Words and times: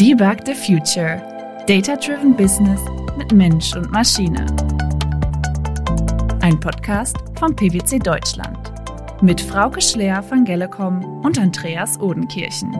Debug 0.00 0.46
the 0.46 0.54
Future. 0.54 1.20
Data-Driven 1.66 2.34
Business 2.34 2.80
mit 3.18 3.34
Mensch 3.34 3.76
und 3.76 3.92
Maschine. 3.92 4.46
Ein 6.40 6.58
Podcast 6.58 7.18
von 7.38 7.54
PwC 7.54 7.98
Deutschland. 7.98 8.72
Mit 9.20 9.42
Frauke 9.42 9.82
Schleer 9.82 10.22
von 10.22 10.46
Gellecom 10.46 11.20
und 11.22 11.38
Andreas 11.38 12.00
Odenkirchen. 12.00 12.74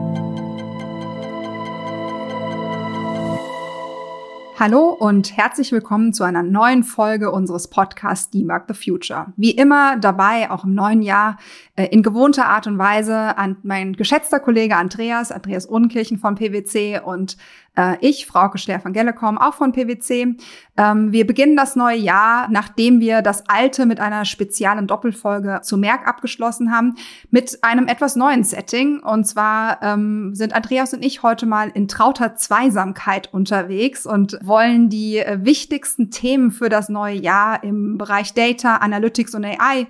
Hallo 4.63 4.89
und 4.89 5.35
herzlich 5.35 5.71
willkommen 5.71 6.13
zu 6.13 6.23
einer 6.23 6.43
neuen 6.43 6.83
Folge 6.83 7.31
unseres 7.31 7.67
Podcasts 7.67 8.29
Debug 8.29 8.65
the 8.67 8.75
Future. 8.75 9.33
Wie 9.35 9.49
immer 9.49 9.97
dabei, 9.97 10.51
auch 10.51 10.65
im 10.65 10.75
neuen 10.75 11.01
Jahr, 11.01 11.39
äh, 11.75 11.87
in 11.87 12.03
gewohnter 12.03 12.45
Art 12.45 12.67
und 12.67 12.77
Weise 12.77 13.39
an 13.39 13.57
mein 13.63 13.93
geschätzter 13.93 14.39
Kollege 14.39 14.75
Andreas, 14.75 15.31
Andreas 15.31 15.65
Unkirchen 15.65 16.19
von 16.19 16.35
PwC 16.35 17.01
und 17.03 17.37
äh, 17.77 17.97
ich, 18.01 18.25
Frauke 18.25 18.57
Schler 18.57 18.79
von 18.79 18.93
Gellecom, 18.93 19.37
auch 19.37 19.53
von 19.53 19.71
PwC. 19.71 20.35
Ähm, 20.77 21.11
wir 21.11 21.25
beginnen 21.25 21.55
das 21.55 21.75
neue 21.75 21.97
Jahr, 21.97 22.47
nachdem 22.49 22.99
wir 22.99 23.21
das 23.21 23.47
alte 23.47 23.85
mit 23.85 23.99
einer 23.99 24.25
speziellen 24.25 24.87
Doppelfolge 24.87 25.61
zu 25.63 25.77
Merck 25.77 26.07
abgeschlossen 26.07 26.71
haben, 26.71 26.95
mit 27.29 27.63
einem 27.63 27.87
etwas 27.87 28.15
neuen 28.15 28.43
Setting. 28.43 28.99
Und 28.99 29.25
zwar 29.25 29.81
ähm, 29.81 30.35
sind 30.35 30.53
Andreas 30.53 30.93
und 30.93 31.03
ich 31.03 31.23
heute 31.23 31.45
mal 31.45 31.69
in 31.73 31.87
trauter 31.87 32.35
Zweisamkeit 32.35 33.33
unterwegs 33.33 34.05
und 34.05 34.37
wollen 34.43 34.89
die 34.89 35.17
äh, 35.17 35.39
wichtigsten 35.41 36.11
Themen 36.11 36.51
für 36.51 36.69
das 36.69 36.89
neue 36.89 37.15
Jahr 37.15 37.63
im 37.63 37.97
Bereich 37.97 38.33
Data, 38.33 38.77
Analytics 38.77 39.35
und 39.35 39.45
AI 39.45 39.87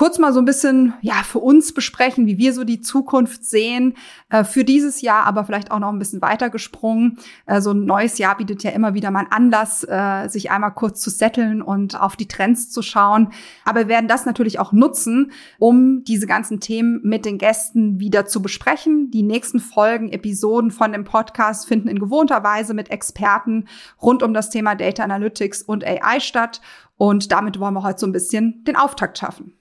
kurz 0.00 0.18
mal 0.18 0.32
so 0.32 0.38
ein 0.38 0.46
bisschen 0.46 0.94
ja 1.02 1.22
für 1.24 1.40
uns 1.40 1.74
besprechen, 1.74 2.26
wie 2.26 2.38
wir 2.38 2.54
so 2.54 2.64
die 2.64 2.80
Zukunft 2.80 3.44
sehen 3.44 3.98
äh, 4.30 4.44
für 4.44 4.64
dieses 4.64 5.02
Jahr, 5.02 5.26
aber 5.26 5.44
vielleicht 5.44 5.70
auch 5.70 5.78
noch 5.78 5.90
ein 5.90 5.98
bisschen 5.98 6.22
weiter 6.22 6.48
gesprungen. 6.48 7.18
Äh, 7.44 7.60
so 7.60 7.72
ein 7.72 7.84
neues 7.84 8.16
Jahr 8.16 8.38
bietet 8.38 8.62
ja 8.62 8.70
immer 8.70 8.94
wieder 8.94 9.10
mal 9.10 9.18
einen 9.18 9.32
Anlass, 9.32 9.84
äh, 9.84 10.26
sich 10.28 10.50
einmal 10.50 10.72
kurz 10.72 11.02
zu 11.02 11.10
setteln 11.10 11.60
und 11.60 12.00
auf 12.00 12.16
die 12.16 12.28
Trends 12.28 12.70
zu 12.70 12.80
schauen. 12.80 13.34
Aber 13.66 13.80
wir 13.80 13.88
werden 13.88 14.08
das 14.08 14.24
natürlich 14.24 14.58
auch 14.58 14.72
nutzen, 14.72 15.32
um 15.58 16.02
diese 16.04 16.26
ganzen 16.26 16.60
Themen 16.60 17.02
mit 17.02 17.26
den 17.26 17.36
Gästen 17.36 18.00
wieder 18.00 18.24
zu 18.24 18.40
besprechen. 18.40 19.10
Die 19.10 19.22
nächsten 19.22 19.60
Folgen, 19.60 20.10
Episoden 20.12 20.70
von 20.70 20.92
dem 20.92 21.04
Podcast 21.04 21.68
finden 21.68 21.88
in 21.88 21.98
gewohnter 21.98 22.42
Weise 22.42 22.72
mit 22.72 22.90
Experten 22.90 23.66
rund 24.00 24.22
um 24.22 24.32
das 24.32 24.48
Thema 24.48 24.76
Data 24.76 25.04
Analytics 25.04 25.60
und 25.60 25.84
AI 25.84 26.20
statt. 26.20 26.62
Und 26.96 27.32
damit 27.32 27.60
wollen 27.60 27.74
wir 27.74 27.82
heute 27.82 28.00
so 28.00 28.06
ein 28.06 28.12
bisschen 28.12 28.64
den 28.64 28.76
Auftakt 28.76 29.18
schaffen. 29.18 29.59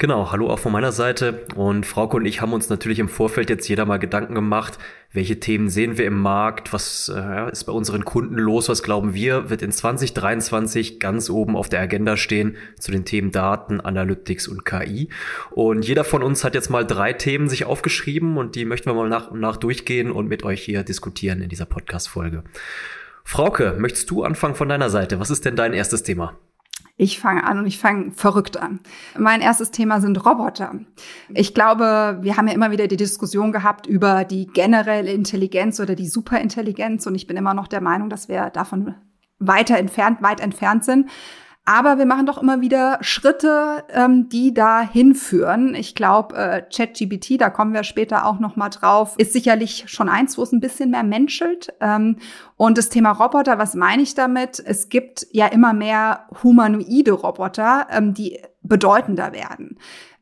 Genau, 0.00 0.30
hallo 0.30 0.48
auch 0.48 0.60
von 0.60 0.70
meiner 0.70 0.92
Seite. 0.92 1.44
Und 1.56 1.84
Frauke 1.84 2.16
und 2.16 2.24
ich 2.24 2.40
haben 2.40 2.52
uns 2.52 2.68
natürlich 2.68 3.00
im 3.00 3.08
Vorfeld 3.08 3.50
jetzt 3.50 3.66
jeder 3.66 3.84
mal 3.84 3.98
Gedanken 3.98 4.36
gemacht, 4.36 4.78
welche 5.12 5.40
Themen 5.40 5.68
sehen 5.68 5.98
wir 5.98 6.06
im 6.06 6.22
Markt, 6.22 6.72
was 6.72 7.12
äh, 7.12 7.50
ist 7.50 7.64
bei 7.64 7.72
unseren 7.72 8.04
Kunden 8.04 8.36
los, 8.36 8.68
was 8.68 8.84
glauben 8.84 9.12
wir, 9.12 9.50
wird 9.50 9.60
in 9.60 9.72
2023 9.72 11.00
ganz 11.00 11.28
oben 11.30 11.56
auf 11.56 11.68
der 11.68 11.80
Agenda 11.80 12.16
stehen 12.16 12.56
zu 12.78 12.92
den 12.92 13.06
Themen 13.06 13.32
Daten, 13.32 13.80
Analytics 13.80 14.46
und 14.46 14.64
KI. 14.64 15.08
Und 15.50 15.84
jeder 15.84 16.04
von 16.04 16.22
uns 16.22 16.44
hat 16.44 16.54
jetzt 16.54 16.70
mal 16.70 16.86
drei 16.86 17.12
Themen 17.12 17.48
sich 17.48 17.64
aufgeschrieben 17.64 18.36
und 18.36 18.54
die 18.54 18.66
möchten 18.66 18.88
wir 18.88 18.94
mal 18.94 19.08
nach 19.08 19.32
und 19.32 19.40
nach 19.40 19.56
durchgehen 19.56 20.12
und 20.12 20.28
mit 20.28 20.44
euch 20.44 20.62
hier 20.62 20.84
diskutieren 20.84 21.42
in 21.42 21.48
dieser 21.48 21.66
Podcast-Folge. 21.66 22.44
Frauke, 23.24 23.74
möchtest 23.76 24.08
du 24.10 24.22
anfangen 24.22 24.54
von 24.54 24.68
deiner 24.68 24.90
Seite? 24.90 25.18
Was 25.18 25.30
ist 25.30 25.44
denn 25.44 25.56
dein 25.56 25.72
erstes 25.72 26.04
Thema? 26.04 26.38
Ich 27.00 27.20
fange 27.20 27.44
an 27.44 27.60
und 27.60 27.66
ich 27.66 27.78
fange 27.78 28.10
verrückt 28.10 28.56
an. 28.56 28.80
Mein 29.16 29.40
erstes 29.40 29.70
Thema 29.70 30.00
sind 30.00 30.26
Roboter. 30.26 30.74
Ich 31.32 31.54
glaube, 31.54 32.18
wir 32.22 32.36
haben 32.36 32.48
ja 32.48 32.54
immer 32.54 32.72
wieder 32.72 32.88
die 32.88 32.96
Diskussion 32.96 33.52
gehabt 33.52 33.86
über 33.86 34.24
die 34.24 34.48
generelle 34.48 35.12
Intelligenz 35.12 35.78
oder 35.78 35.94
die 35.94 36.08
Superintelligenz 36.08 37.06
und 37.06 37.14
ich 37.14 37.28
bin 37.28 37.36
immer 37.36 37.54
noch 37.54 37.68
der 37.68 37.80
Meinung, 37.80 38.10
dass 38.10 38.28
wir 38.28 38.50
davon 38.50 38.96
weiter 39.38 39.78
entfernt, 39.78 40.22
weit 40.22 40.40
entfernt 40.40 40.84
sind. 40.84 41.08
Aber 41.68 41.98
wir 41.98 42.06
machen 42.06 42.24
doch 42.24 42.38
immer 42.38 42.62
wieder 42.62 42.96
Schritte, 43.02 43.84
ähm, 43.92 44.30
die 44.30 44.54
da 44.54 44.80
hinführen. 44.80 45.74
Ich 45.74 45.94
glaube, 45.94 46.34
äh, 46.34 46.62
ChatGPT, 46.62 47.38
da 47.38 47.50
kommen 47.50 47.74
wir 47.74 47.84
später 47.84 48.24
auch 48.24 48.38
noch 48.38 48.56
mal 48.56 48.70
drauf, 48.70 49.16
ist 49.18 49.34
sicherlich 49.34 49.84
schon 49.86 50.08
eins, 50.08 50.38
wo 50.38 50.42
es 50.44 50.52
ein 50.52 50.60
bisschen 50.60 50.90
mehr 50.90 51.02
menschelt. 51.02 51.74
Ähm, 51.82 52.16
und 52.56 52.78
das 52.78 52.88
Thema 52.88 53.10
Roboter, 53.10 53.58
was 53.58 53.74
meine 53.74 54.00
ich 54.00 54.14
damit? 54.14 54.62
Es 54.64 54.88
gibt 54.88 55.26
ja 55.30 55.46
immer 55.46 55.74
mehr 55.74 56.26
humanoide 56.42 57.12
Roboter, 57.12 57.86
ähm, 57.90 58.14
die 58.14 58.40
bedeutender 58.62 59.34
werden. 59.34 59.76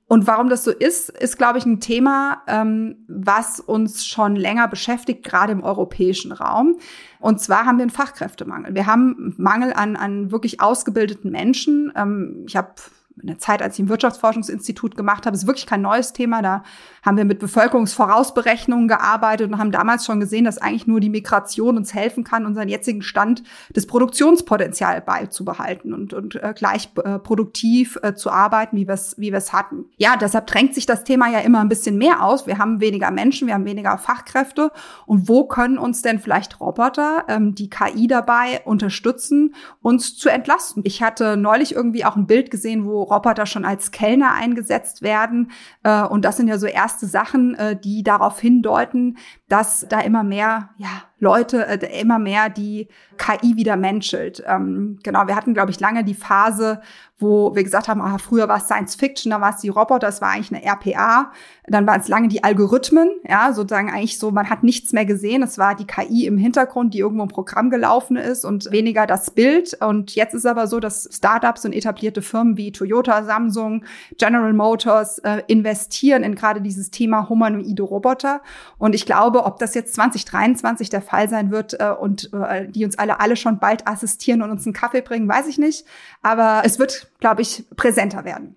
Und 0.09 0.29
warum 0.29 0.49
das 0.49 0.63
so 0.63 0.71
ist, 0.71 1.11
ist, 1.11 1.37
glaube 1.37 1.59
ich, 1.59 1.67
ein 1.67 1.81
Thema, 1.81 2.43
ähm, 2.47 3.05
was 3.09 3.59
uns 3.59 4.07
schon 4.07 4.37
länger 4.37 4.69
beschäftigt, 4.69 5.25
gerade 5.25 5.53
im 5.53 5.65
europäischen 5.65 6.31
Raum. 6.31 6.77
Und 7.19 7.41
zwar 7.41 7.67
haben 7.67 7.79
wir 7.79 7.83
einen 7.83 7.91
Fachkräftemangel. 7.91 8.75
Wir 8.75 8.87
haben 8.87 9.35
Mangel 9.37 9.73
an, 9.73 9.97
an 9.97 10.31
wirklich 10.31 10.61
ausgebildeten 10.61 11.33
Menschen. 11.33 11.93
Ähm, 11.97 12.45
ich 12.47 12.57
habe 12.57 12.75
in 13.21 13.29
der 13.29 13.39
Zeit, 13.39 13.63
als 13.63 13.75
ich 13.75 13.81
im 13.81 13.89
Wirtschaftsforschungsinstitut 13.89 14.97
gemacht 14.97 15.25
habe, 15.25 15.35
ist 15.35 15.47
wirklich 15.47 15.67
kein 15.67 15.81
neues 15.81 16.13
Thema. 16.13 16.43
Da 16.43 16.63
haben 17.03 17.17
wir 17.17 17.25
mit 17.25 17.39
Bevölkerungsvorausberechnungen 17.39 18.89
gearbeitet 18.89 19.51
und 19.51 19.59
haben 19.59 19.73
damals 19.73 20.05
schon 20.05 20.21
gesehen, 20.21 20.45
dass 20.45 20.59
eigentlich 20.59 20.87
nur 20.87 21.01
die 21.01 21.09
Migration 21.09 21.79
uns 21.79 21.95
helfen 21.95 22.25
kann, 22.25 22.45
unseren 22.45 22.69
jetzigen 22.69 23.03
Stand 23.03 23.43
des 23.75 23.87
Produktionspotenzials 23.87 25.05
beizubehalten 25.07 25.95
und, 25.95 26.13
und 26.13 26.35
äh, 26.37 26.53
gleich 26.55 26.91
äh, 27.03 27.19
produktiv 27.19 27.99
äh, 28.03 28.15
zu 28.15 28.31
arbeiten, 28.31 28.77
wie 28.77 28.87
wir 28.87 28.95
es 28.95 29.15
wie 29.19 29.31
wir 29.31 29.39
es 29.39 29.53
hatten. 29.53 29.87
Ja, 29.97 30.17
deshalb 30.17 30.47
drängt 30.47 30.75
sich 30.75 30.85
das 30.85 31.05
Thema 31.05 31.31
ja 31.31 31.39
immer 31.39 31.61
ein 31.61 31.69
bisschen 31.69 31.97
mehr 31.97 32.23
aus. 32.23 32.47
Wir 32.47 32.59
haben 32.59 32.81
weniger 32.81 33.11
Menschen, 33.11 33.47
wir 33.47 33.55
haben 33.55 33.65
weniger 33.65 33.97
Fachkräfte. 33.97 34.71
Und 35.07 35.29
wo 35.29 35.47
können 35.47 35.79
uns 35.79 36.03
denn 36.03 36.19
vielleicht 36.19 36.61
Roboter, 36.61 37.25
ähm, 37.29 37.55
die 37.55 37.71
KI 37.71 38.09
dabei 38.09 38.61
unterstützen, 38.65 39.55
uns 39.81 40.17
zu 40.17 40.29
entlasten? 40.29 40.83
Ich 40.85 41.03
hatte 41.03 41.37
neulich 41.37 41.75
irgendwie 41.75 42.05
auch 42.05 42.17
ein 42.17 42.27
Bild 42.27 42.51
gesehen, 42.51 42.85
wo 42.85 43.06
Roboter 43.11 43.47
schon 43.47 43.65
als 43.65 43.91
Kellner 43.91 44.33
eingesetzt 44.33 45.03
werden. 45.03 45.51
Äh, 45.83 46.03
und 46.03 46.25
das 46.25 46.37
sind 46.37 46.49
ja 46.49 46.59
so 46.59 46.67
erste 46.67 47.07
Sachen, 47.07 47.55
äh, 47.55 47.79
die 47.79 48.03
darauf 48.03 48.41
hindeuten, 48.41 49.19
dass 49.49 49.87
da 49.89 50.01
immer 50.01 50.25
mehr 50.25 50.71
ja, 50.77 51.03
Leute, 51.19 51.67
äh, 51.67 52.01
immer 52.01 52.19
mehr 52.19 52.49
die 52.49 52.89
KI 53.17 53.57
wieder 53.57 53.77
menschelt. 53.77 54.43
Ähm, 54.47 54.99
genau, 55.03 55.27
wir 55.27 55.37
hatten, 55.37 55.55
glaube 55.55 55.71
ich, 55.71 55.81
lange 55.81 56.05
die 56.05 56.15
Phase, 56.15 56.81
wo 57.19 57.55
wir 57.55 57.65
gesagt 57.65 57.89
haben, 57.89 58.03
ah, 58.03 58.19
früher 58.19 58.47
war 58.49 58.59
es 58.59 58.65
Science 58.65 58.95
Fiction, 58.95 59.31
da 59.31 59.41
war 59.41 59.55
es 59.55 59.63
die 59.63 59.71
Roboter, 59.71 60.07
das 60.07 60.21
war 60.21 60.31
eigentlich 60.31 60.53
eine 60.53 60.65
RPA. 60.65 61.33
Dann 61.67 61.87
waren 61.87 62.01
es 62.01 62.09
lange 62.09 62.29
die 62.29 62.45
Algorithmen, 62.45 63.11
ja, 63.27 63.53
sozusagen 63.53 63.91
eigentlich 63.91 64.19
so, 64.19 64.31
man 64.31 64.51
hat 64.51 64.63
nichts 64.63 64.93
mehr 64.93 65.07
gesehen. 65.07 65.43
Es 65.43 65.57
war 65.59 65.75
die 65.75 65.87
KI 65.87 66.27
im 66.27 66.37
Hintergrund, 66.39 66.95
die 66.95 66.99
irgendwo 66.99 67.23
im 67.23 67.29
Programm 67.29 67.71
gelaufen 67.71 68.17
ist 68.17 68.45
und 68.45 68.71
weniger 68.71 69.07
das 69.07 69.31
Bild. 69.31 69.75
Und 69.81 70.15
jetzt 70.15 70.35
ist 70.35 70.47
aber 70.47 70.67
so, 70.67 70.79
dass 70.79 71.09
Startups 71.11 71.65
und 71.65 71.73
etablierte 71.73 72.23
Firmen 72.23 72.57
wie 72.57 72.71
Toyota, 72.71 73.25
Samsung, 73.25 73.85
General 74.19 74.53
Motors 74.53 75.19
äh, 75.21 75.43
investieren 75.47 76.23
in 76.23 76.35
gerade 76.35 76.61
dieses 76.61 76.91
Thema 76.91 77.29
humanoide 77.29 77.83
Roboter. 77.83 78.43
Und 78.79 78.95
ich 78.95 79.07
glaube, 79.07 79.45
ob 79.45 79.59
das 79.59 79.75
jetzt 79.75 79.95
2023 79.95 80.91
der 80.91 81.03
Fall 81.03 81.29
sein 81.29 81.51
wird 81.51 81.81
äh, 81.81 81.91
und 81.91 82.31
äh, 82.33 82.69
die 82.69 82.85
uns 82.85 82.99
alle 82.99 83.21
alle 83.21 83.37
schon 83.37 83.59
bald 83.59 83.89
assistieren 83.89 84.43
und 84.43 84.51
uns 84.51 84.67
einen 84.67 84.75
Kaffee 84.75 85.01
bringen, 85.01 85.29
weiß 85.29 85.47
ich 85.49 85.59
nicht. 85.59 85.87
Aber 86.23 86.63
es 86.65 86.79
wird, 86.79 87.06
glaube 87.27 87.43
ich, 87.43 87.65
präsenter 87.75 88.25
werden. 88.25 88.55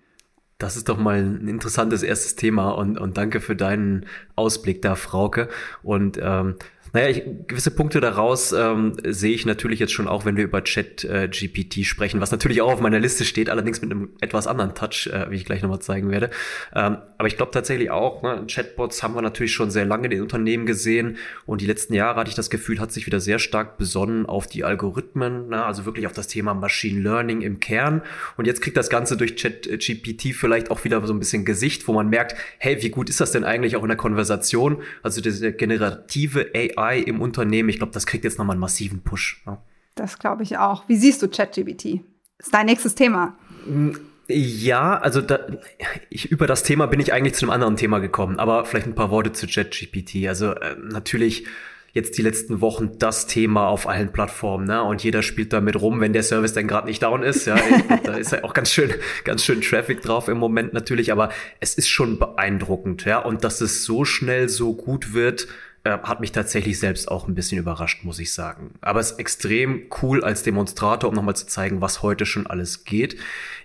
Das 0.58 0.76
ist 0.76 0.88
doch 0.88 0.96
mal 0.96 1.18
ein 1.18 1.48
interessantes 1.48 2.04
erstes 2.04 2.36
Thema 2.36 2.70
und, 2.70 2.98
und 2.98 3.16
danke 3.16 3.40
für 3.40 3.56
deinen 3.56 4.06
Ausblick 4.36 4.80
da, 4.80 4.94
Frauke. 4.94 5.48
Und 5.82 6.20
ähm, 6.22 6.54
naja, 6.92 7.08
ich, 7.08 7.22
gewisse 7.46 7.70
Punkte 7.70 8.00
daraus 8.00 8.52
ähm, 8.52 8.96
sehe 9.04 9.32
ich 9.32 9.46
natürlich 9.46 9.78
jetzt 9.78 9.92
schon 9.92 10.08
auch, 10.08 10.24
wenn 10.24 10.36
wir 10.36 10.44
über 10.44 10.64
Chat-GPT 10.64 11.78
äh, 11.78 11.84
sprechen, 11.84 12.20
was 12.20 12.30
natürlich 12.30 12.62
auch 12.62 12.72
auf 12.72 12.80
meiner 12.80 12.98
Liste 12.98 13.24
steht, 13.24 13.48
allerdings 13.48 13.80
mit 13.80 13.92
einem 13.92 14.10
etwas 14.20 14.46
anderen 14.46 14.74
Touch, 14.74 15.08
äh, 15.12 15.30
wie 15.30 15.36
ich 15.36 15.44
gleich 15.44 15.62
nochmal 15.62 15.80
zeigen 15.80 16.10
werde. 16.10 16.30
Ähm, 16.74 16.98
aber 17.18 17.28
ich 17.28 17.36
glaube 17.36 17.52
tatsächlich 17.52 17.90
auch, 17.90 18.22
ne, 18.22 18.44
Chatbots 18.48 19.02
haben 19.02 19.14
wir 19.14 19.22
natürlich 19.22 19.52
schon 19.52 19.70
sehr 19.70 19.84
lange 19.84 20.06
in 20.06 20.10
den 20.10 20.22
Unternehmen 20.22 20.66
gesehen 20.66 21.16
und 21.46 21.60
die 21.60 21.66
letzten 21.66 21.94
Jahre 21.94 22.20
hatte 22.20 22.30
ich 22.30 22.36
das 22.36 22.50
Gefühl, 22.50 22.80
hat 22.80 22.92
sich 22.92 23.06
wieder 23.06 23.20
sehr 23.20 23.38
stark 23.38 23.78
besonnen 23.78 24.26
auf 24.26 24.46
die 24.46 24.64
Algorithmen, 24.64 25.48
ne, 25.48 25.64
also 25.64 25.84
wirklich 25.84 26.06
auf 26.06 26.12
das 26.12 26.26
Thema 26.26 26.54
Machine 26.54 27.00
Learning 27.00 27.42
im 27.42 27.60
Kern. 27.60 28.02
Und 28.36 28.46
jetzt 28.46 28.62
kriegt 28.62 28.76
das 28.76 28.90
Ganze 28.90 29.16
durch 29.16 29.36
Chat-GPT 29.36 30.34
vielleicht 30.34 30.70
auch 30.70 30.84
wieder 30.84 31.06
so 31.06 31.12
ein 31.12 31.18
bisschen 31.18 31.44
Gesicht, 31.44 31.86
wo 31.86 31.92
man 31.92 32.08
merkt, 32.08 32.34
hey, 32.58 32.82
wie 32.82 32.90
gut 32.90 33.08
ist 33.08 33.20
das 33.20 33.32
denn 33.32 33.44
eigentlich 33.44 33.76
auch 33.76 33.82
in 33.82 33.88
der 33.88 33.96
Konversation? 33.96 34.82
Also 35.02 35.20
diese 35.20 35.52
generative 35.52 36.50
AI 36.54 36.79
AI 36.80 36.98
im 36.98 37.20
Unternehmen, 37.20 37.68
ich 37.68 37.78
glaube, 37.78 37.92
das 37.92 38.06
kriegt 38.06 38.24
jetzt 38.24 38.38
nochmal 38.38 38.54
einen 38.54 38.60
massiven 38.60 39.02
Push. 39.02 39.42
Ja. 39.46 39.62
Das 39.94 40.18
glaube 40.18 40.42
ich 40.42 40.58
auch. 40.58 40.88
Wie 40.88 40.96
siehst 40.96 41.22
du 41.22 41.28
ChatGPT? 41.28 42.00
Ist 42.38 42.54
dein 42.54 42.66
nächstes 42.66 42.94
Thema? 42.94 43.36
Ja, 44.28 44.98
also 44.98 45.20
da, 45.20 45.40
ich, 46.08 46.30
über 46.30 46.46
das 46.46 46.62
Thema 46.62 46.86
bin 46.86 47.00
ich 47.00 47.12
eigentlich 47.12 47.34
zu 47.34 47.44
einem 47.44 47.50
anderen 47.50 47.76
Thema 47.76 47.98
gekommen, 47.98 48.38
aber 48.38 48.64
vielleicht 48.64 48.86
ein 48.86 48.94
paar 48.94 49.10
Worte 49.10 49.32
zu 49.32 49.46
ChatGPT. 49.46 50.26
Also 50.28 50.52
äh, 50.52 50.76
natürlich 50.80 51.46
jetzt 51.92 52.16
die 52.18 52.22
letzten 52.22 52.60
Wochen 52.60 52.98
das 52.98 53.26
Thema 53.26 53.66
auf 53.66 53.88
allen 53.88 54.12
Plattformen, 54.12 54.64
ne? 54.64 54.82
Und 54.82 55.02
jeder 55.02 55.22
spielt 55.22 55.52
damit 55.52 55.80
rum, 55.80 56.00
wenn 56.00 56.12
der 56.12 56.22
Service 56.22 56.52
dann 56.52 56.68
gerade 56.68 56.86
nicht 56.86 57.02
down 57.02 57.22
ist. 57.22 57.46
Ja, 57.46 57.56
da 58.04 58.14
ist 58.14 58.32
ja 58.32 58.44
auch 58.44 58.54
ganz 58.54 58.72
schön, 58.72 58.90
ganz 59.24 59.44
schön 59.44 59.60
Traffic 59.60 60.00
drauf 60.00 60.28
im 60.28 60.38
Moment 60.38 60.72
natürlich, 60.72 61.10
aber 61.10 61.30
es 61.58 61.74
ist 61.74 61.88
schon 61.88 62.18
beeindruckend, 62.18 63.04
ja. 63.04 63.18
Und 63.18 63.44
dass 63.44 63.60
es 63.60 63.84
so 63.84 64.04
schnell 64.04 64.48
so 64.48 64.74
gut 64.74 65.12
wird, 65.12 65.48
äh, 65.84 65.98
hat 65.98 66.20
mich 66.20 66.32
tatsächlich 66.32 66.78
selbst 66.78 67.10
auch 67.10 67.26
ein 67.26 67.34
bisschen 67.34 67.58
überrascht, 67.58 68.04
muss 68.04 68.18
ich 68.18 68.32
sagen. 68.32 68.74
Aber 68.80 69.00
es 69.00 69.12
ist 69.12 69.18
extrem 69.18 69.84
cool 70.02 70.22
als 70.22 70.42
Demonstrator, 70.42 71.08
um 71.08 71.16
nochmal 71.16 71.36
zu 71.36 71.46
zeigen, 71.46 71.80
was 71.80 72.02
heute 72.02 72.26
schon 72.26 72.46
alles 72.46 72.84
geht. 72.84 73.16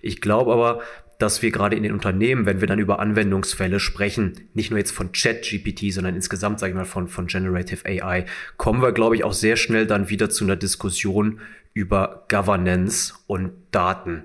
Ich 0.01 0.21
glaube 0.21 0.53
aber, 0.53 0.81
dass 1.19 1.41
wir 1.41 1.51
gerade 1.51 1.75
in 1.75 1.83
den 1.83 1.93
Unternehmen, 1.93 2.45
wenn 2.45 2.61
wir 2.61 2.67
dann 2.67 2.79
über 2.79 2.99
Anwendungsfälle 2.99 3.79
sprechen, 3.79 4.49
nicht 4.53 4.69
nur 4.69 4.79
jetzt 4.79 4.91
von 4.91 5.13
Chat-GPT, 5.13 5.93
sondern 5.93 6.15
insgesamt, 6.15 6.59
sage 6.59 6.71
ich 6.71 6.77
mal, 6.77 6.85
von, 6.85 7.07
von 7.07 7.27
Generative 7.27 7.85
AI, 7.85 8.25
kommen 8.57 8.81
wir, 8.81 8.91
glaube 8.91 9.15
ich, 9.15 9.23
auch 9.23 9.33
sehr 9.33 9.55
schnell 9.55 9.87
dann 9.87 10.09
wieder 10.09 10.29
zu 10.29 10.43
einer 10.43 10.55
Diskussion 10.55 11.39
über 11.73 12.25
Governance 12.29 13.13
und 13.27 13.51
Daten. 13.71 14.23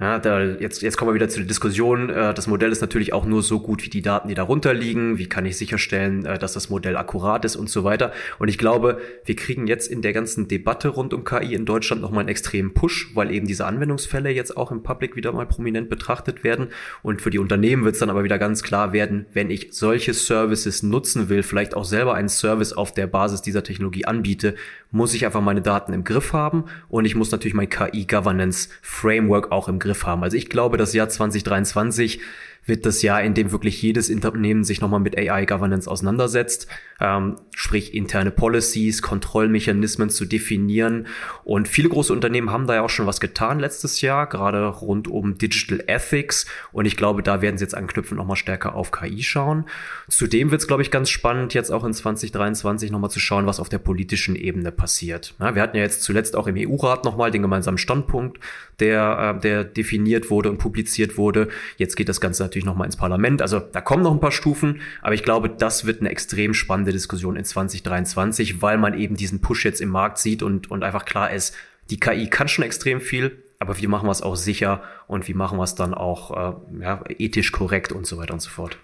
Ja, 0.00 0.20
da 0.20 0.40
jetzt, 0.40 0.80
jetzt 0.82 0.96
kommen 0.96 1.10
wir 1.10 1.16
wieder 1.16 1.28
zu 1.28 1.40
der 1.40 1.48
Diskussion. 1.48 2.08
Äh, 2.08 2.32
das 2.32 2.46
Modell 2.46 2.70
ist 2.70 2.80
natürlich 2.80 3.12
auch 3.12 3.26
nur 3.26 3.42
so 3.42 3.58
gut 3.58 3.84
wie 3.84 3.90
die 3.90 4.00
Daten, 4.00 4.28
die 4.28 4.34
darunter 4.34 4.72
liegen. 4.72 5.18
Wie 5.18 5.28
kann 5.28 5.44
ich 5.44 5.58
sicherstellen, 5.58 6.24
äh, 6.24 6.38
dass 6.38 6.52
das 6.52 6.70
Modell 6.70 6.96
akkurat 6.96 7.44
ist 7.44 7.56
und 7.56 7.68
so 7.68 7.82
weiter. 7.82 8.12
Und 8.38 8.46
ich 8.46 8.58
glaube, 8.58 9.00
wir 9.24 9.34
kriegen 9.34 9.66
jetzt 9.66 9.88
in 9.88 10.00
der 10.00 10.12
ganzen 10.12 10.46
Debatte 10.46 10.90
rund 10.90 11.12
um 11.14 11.24
KI 11.24 11.52
in 11.52 11.64
Deutschland 11.64 12.00
nochmal 12.00 12.20
einen 12.20 12.28
extremen 12.28 12.74
Push, 12.74 13.10
weil 13.14 13.32
eben 13.32 13.48
diese 13.48 13.66
Anwendungsfälle 13.66 14.30
jetzt 14.30 14.56
auch 14.56 14.70
im 14.70 14.84
Public 14.84 15.16
wieder 15.16 15.32
mal 15.32 15.46
prominent 15.46 15.90
betrachtet 15.90 16.44
werden. 16.44 16.68
Und 17.02 17.20
für 17.20 17.30
die 17.30 17.40
Unternehmen 17.40 17.84
wird 17.84 17.94
es 17.94 18.00
dann 18.00 18.10
aber 18.10 18.22
wieder 18.22 18.38
ganz 18.38 18.62
klar 18.62 18.92
werden, 18.92 19.26
wenn 19.32 19.50
ich 19.50 19.70
solche 19.72 20.14
Services 20.14 20.84
nutzen 20.84 21.28
will, 21.28 21.42
vielleicht 21.42 21.74
auch 21.74 21.84
selber 21.84 22.14
einen 22.14 22.28
Service 22.28 22.72
auf 22.72 22.94
der 22.94 23.08
Basis 23.08 23.42
dieser 23.42 23.64
Technologie 23.64 24.04
anbiete, 24.04 24.54
muss 24.90 25.14
ich 25.14 25.26
einfach 25.26 25.40
meine 25.40 25.62
Daten 25.62 25.92
im 25.92 26.04
Griff 26.04 26.32
haben 26.32 26.64
und 26.88 27.04
ich 27.04 27.14
muss 27.14 27.30
natürlich 27.30 27.54
mein 27.54 27.68
KI-Governance-Framework 27.68 29.52
auch 29.52 29.68
im 29.68 29.78
Griff 29.78 30.06
haben. 30.06 30.22
Also 30.22 30.36
ich 30.36 30.48
glaube, 30.48 30.76
das 30.76 30.94
Jahr 30.94 31.08
2023 31.08 32.20
wird 32.64 32.84
das 32.86 33.02
Jahr, 33.02 33.22
in 33.22 33.34
dem 33.34 33.50
wirklich 33.50 33.80
jedes 33.80 34.10
Unternehmen 34.10 34.62
sich 34.62 34.80
nochmal 34.80 35.00
mit 35.00 35.16
AI-Governance 35.16 35.90
auseinandersetzt, 35.90 36.68
ähm, 37.00 37.36
sprich 37.54 37.94
interne 37.94 38.30
Policies, 38.30 39.02
Kontrollmechanismen 39.02 40.10
zu 40.10 40.24
definieren. 40.24 41.06
Und 41.44 41.68
viele 41.68 41.88
große 41.88 42.12
Unternehmen 42.12 42.50
haben 42.50 42.66
da 42.66 42.74
ja 42.74 42.82
auch 42.82 42.90
schon 42.90 43.06
was 43.06 43.20
getan 43.20 43.58
letztes 43.58 44.00
Jahr, 44.00 44.28
gerade 44.28 44.66
rund 44.66 45.08
um 45.08 45.38
Digital 45.38 45.82
Ethics. 45.86 46.46
Und 46.72 46.84
ich 46.84 46.96
glaube, 46.96 47.22
da 47.22 47.40
werden 47.40 47.58
sie 47.58 47.64
jetzt 47.64 47.74
anknüpfen, 47.74 48.16
nochmal 48.16 48.36
stärker 48.36 48.74
auf 48.74 48.90
KI 48.90 49.22
schauen. 49.22 49.64
Zudem 50.08 50.50
wird 50.50 50.60
es, 50.60 50.68
glaube 50.68 50.82
ich, 50.82 50.90
ganz 50.90 51.10
spannend, 51.10 51.54
jetzt 51.54 51.70
auch 51.70 51.84
in 51.84 51.92
2023 51.92 52.90
nochmal 52.90 53.10
zu 53.10 53.20
schauen, 53.20 53.46
was 53.46 53.60
auf 53.60 53.68
der 53.68 53.78
politischen 53.78 54.36
Ebene 54.36 54.72
passiert. 54.72 55.34
Ja, 55.40 55.54
wir 55.54 55.62
hatten 55.62 55.76
ja 55.76 55.82
jetzt 55.82 56.02
zuletzt 56.02 56.36
auch 56.36 56.46
im 56.46 56.56
EU-Rat 56.58 57.04
nochmal 57.04 57.30
den 57.30 57.42
gemeinsamen 57.42 57.78
Standpunkt, 57.78 58.38
der, 58.80 59.34
äh, 59.36 59.40
der 59.40 59.64
definiert 59.64 60.30
wurde 60.30 60.50
und 60.50 60.58
publiziert 60.58 61.16
wurde. 61.16 61.48
Jetzt 61.76 61.96
geht 61.96 62.08
das 62.08 62.20
Ganze 62.20 62.42
natürlich 62.42 62.64
nochmal 62.64 62.86
ins 62.86 62.96
Parlament. 62.96 63.42
Also 63.42 63.60
da 63.60 63.80
kommen 63.80 64.02
noch 64.02 64.12
ein 64.12 64.20
paar 64.20 64.32
Stufen, 64.32 64.80
aber 65.02 65.14
ich 65.14 65.22
glaube, 65.22 65.48
das 65.48 65.84
wird 65.84 66.00
eine 66.00 66.10
extrem 66.10 66.54
spannende 66.54 66.92
Diskussion 66.92 67.36
in 67.36 67.44
2023, 67.44 68.62
weil 68.62 68.78
man 68.78 68.98
eben 68.98 69.16
diesen 69.16 69.40
Push 69.40 69.64
jetzt 69.64 69.80
im 69.80 69.88
Markt 69.90 70.18
sieht 70.18 70.42
und, 70.42 70.70
und 70.70 70.82
einfach 70.82 71.04
klar 71.04 71.30
ist, 71.32 71.54
die 71.90 72.00
KI 72.00 72.28
kann 72.28 72.48
schon 72.48 72.64
extrem 72.64 73.00
viel, 73.00 73.42
aber 73.58 73.78
wie 73.78 73.86
machen 73.86 74.06
wir 74.06 74.12
es 74.12 74.22
auch 74.22 74.36
sicher 74.36 74.82
und 75.06 75.26
wie 75.26 75.34
machen 75.34 75.58
wir 75.58 75.64
es 75.64 75.74
dann 75.74 75.94
auch 75.94 76.30
äh, 76.30 76.82
ja, 76.82 77.02
ethisch 77.08 77.52
korrekt 77.52 77.92
und 77.92 78.06
so 78.06 78.18
weiter 78.18 78.34
und 78.34 78.40
so 78.40 78.50
fort. 78.50 78.78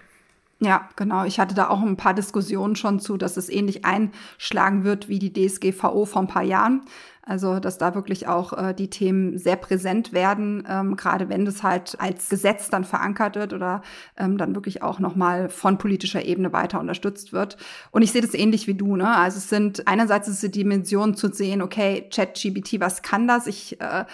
Ja, 0.59 0.89
genau. 0.95 1.25
Ich 1.25 1.39
hatte 1.39 1.53
da 1.53 1.67
auch 1.69 1.81
ein 1.81 1.97
paar 1.97 2.13
Diskussionen 2.13 2.77
schon 2.77 2.99
zu, 3.01 3.17
dass 3.17 3.35
es 3.35 3.49
ähnlich 3.49 3.83
einschlagen 3.83 4.85
wird 4.85 5.09
wie 5.09 5.19
die 5.19 5.33
DSGVO 5.33 6.05
vor 6.05 6.21
ein 6.21 6.27
paar 6.27 6.43
Jahren. 6.43 6.81
Also, 7.27 7.59
dass 7.59 7.79
da 7.79 7.95
wirklich 7.95 8.27
auch 8.27 8.53
äh, 8.53 8.73
die 8.75 8.91
Themen 8.91 9.39
sehr 9.39 9.55
präsent 9.55 10.13
werden, 10.13 10.63
ähm, 10.69 10.95
gerade 10.95 11.27
wenn 11.27 11.43
das 11.43 11.63
halt 11.63 11.99
als 11.99 12.29
Gesetz 12.29 12.69
dann 12.69 12.83
verankert 12.83 13.35
wird 13.35 13.51
oder 13.51 13.81
ähm, 14.15 14.37
dann 14.37 14.53
wirklich 14.53 14.83
auch 14.83 14.99
nochmal 14.99 15.49
von 15.49 15.79
politischer 15.79 16.23
Ebene 16.23 16.53
weiter 16.53 16.79
unterstützt 16.79 17.33
wird. 17.33 17.57
Und 17.89 18.03
ich 18.03 18.11
sehe 18.11 18.21
das 18.21 18.35
ähnlich 18.35 18.67
wie 18.67 18.75
du. 18.75 18.95
Ne? 18.95 19.09
Also 19.09 19.39
es 19.39 19.49
sind 19.49 19.87
einerseits 19.87 20.27
ist 20.27 20.43
die 20.43 20.51
Dimension 20.51 21.15
zu 21.15 21.31
sehen, 21.31 21.63
okay, 21.63 22.07
ChatGBT, 22.13 22.79
was 22.79 23.01
kann 23.01 23.27
das? 23.27 23.47
Ich 23.47 23.81
äh, 23.81 24.05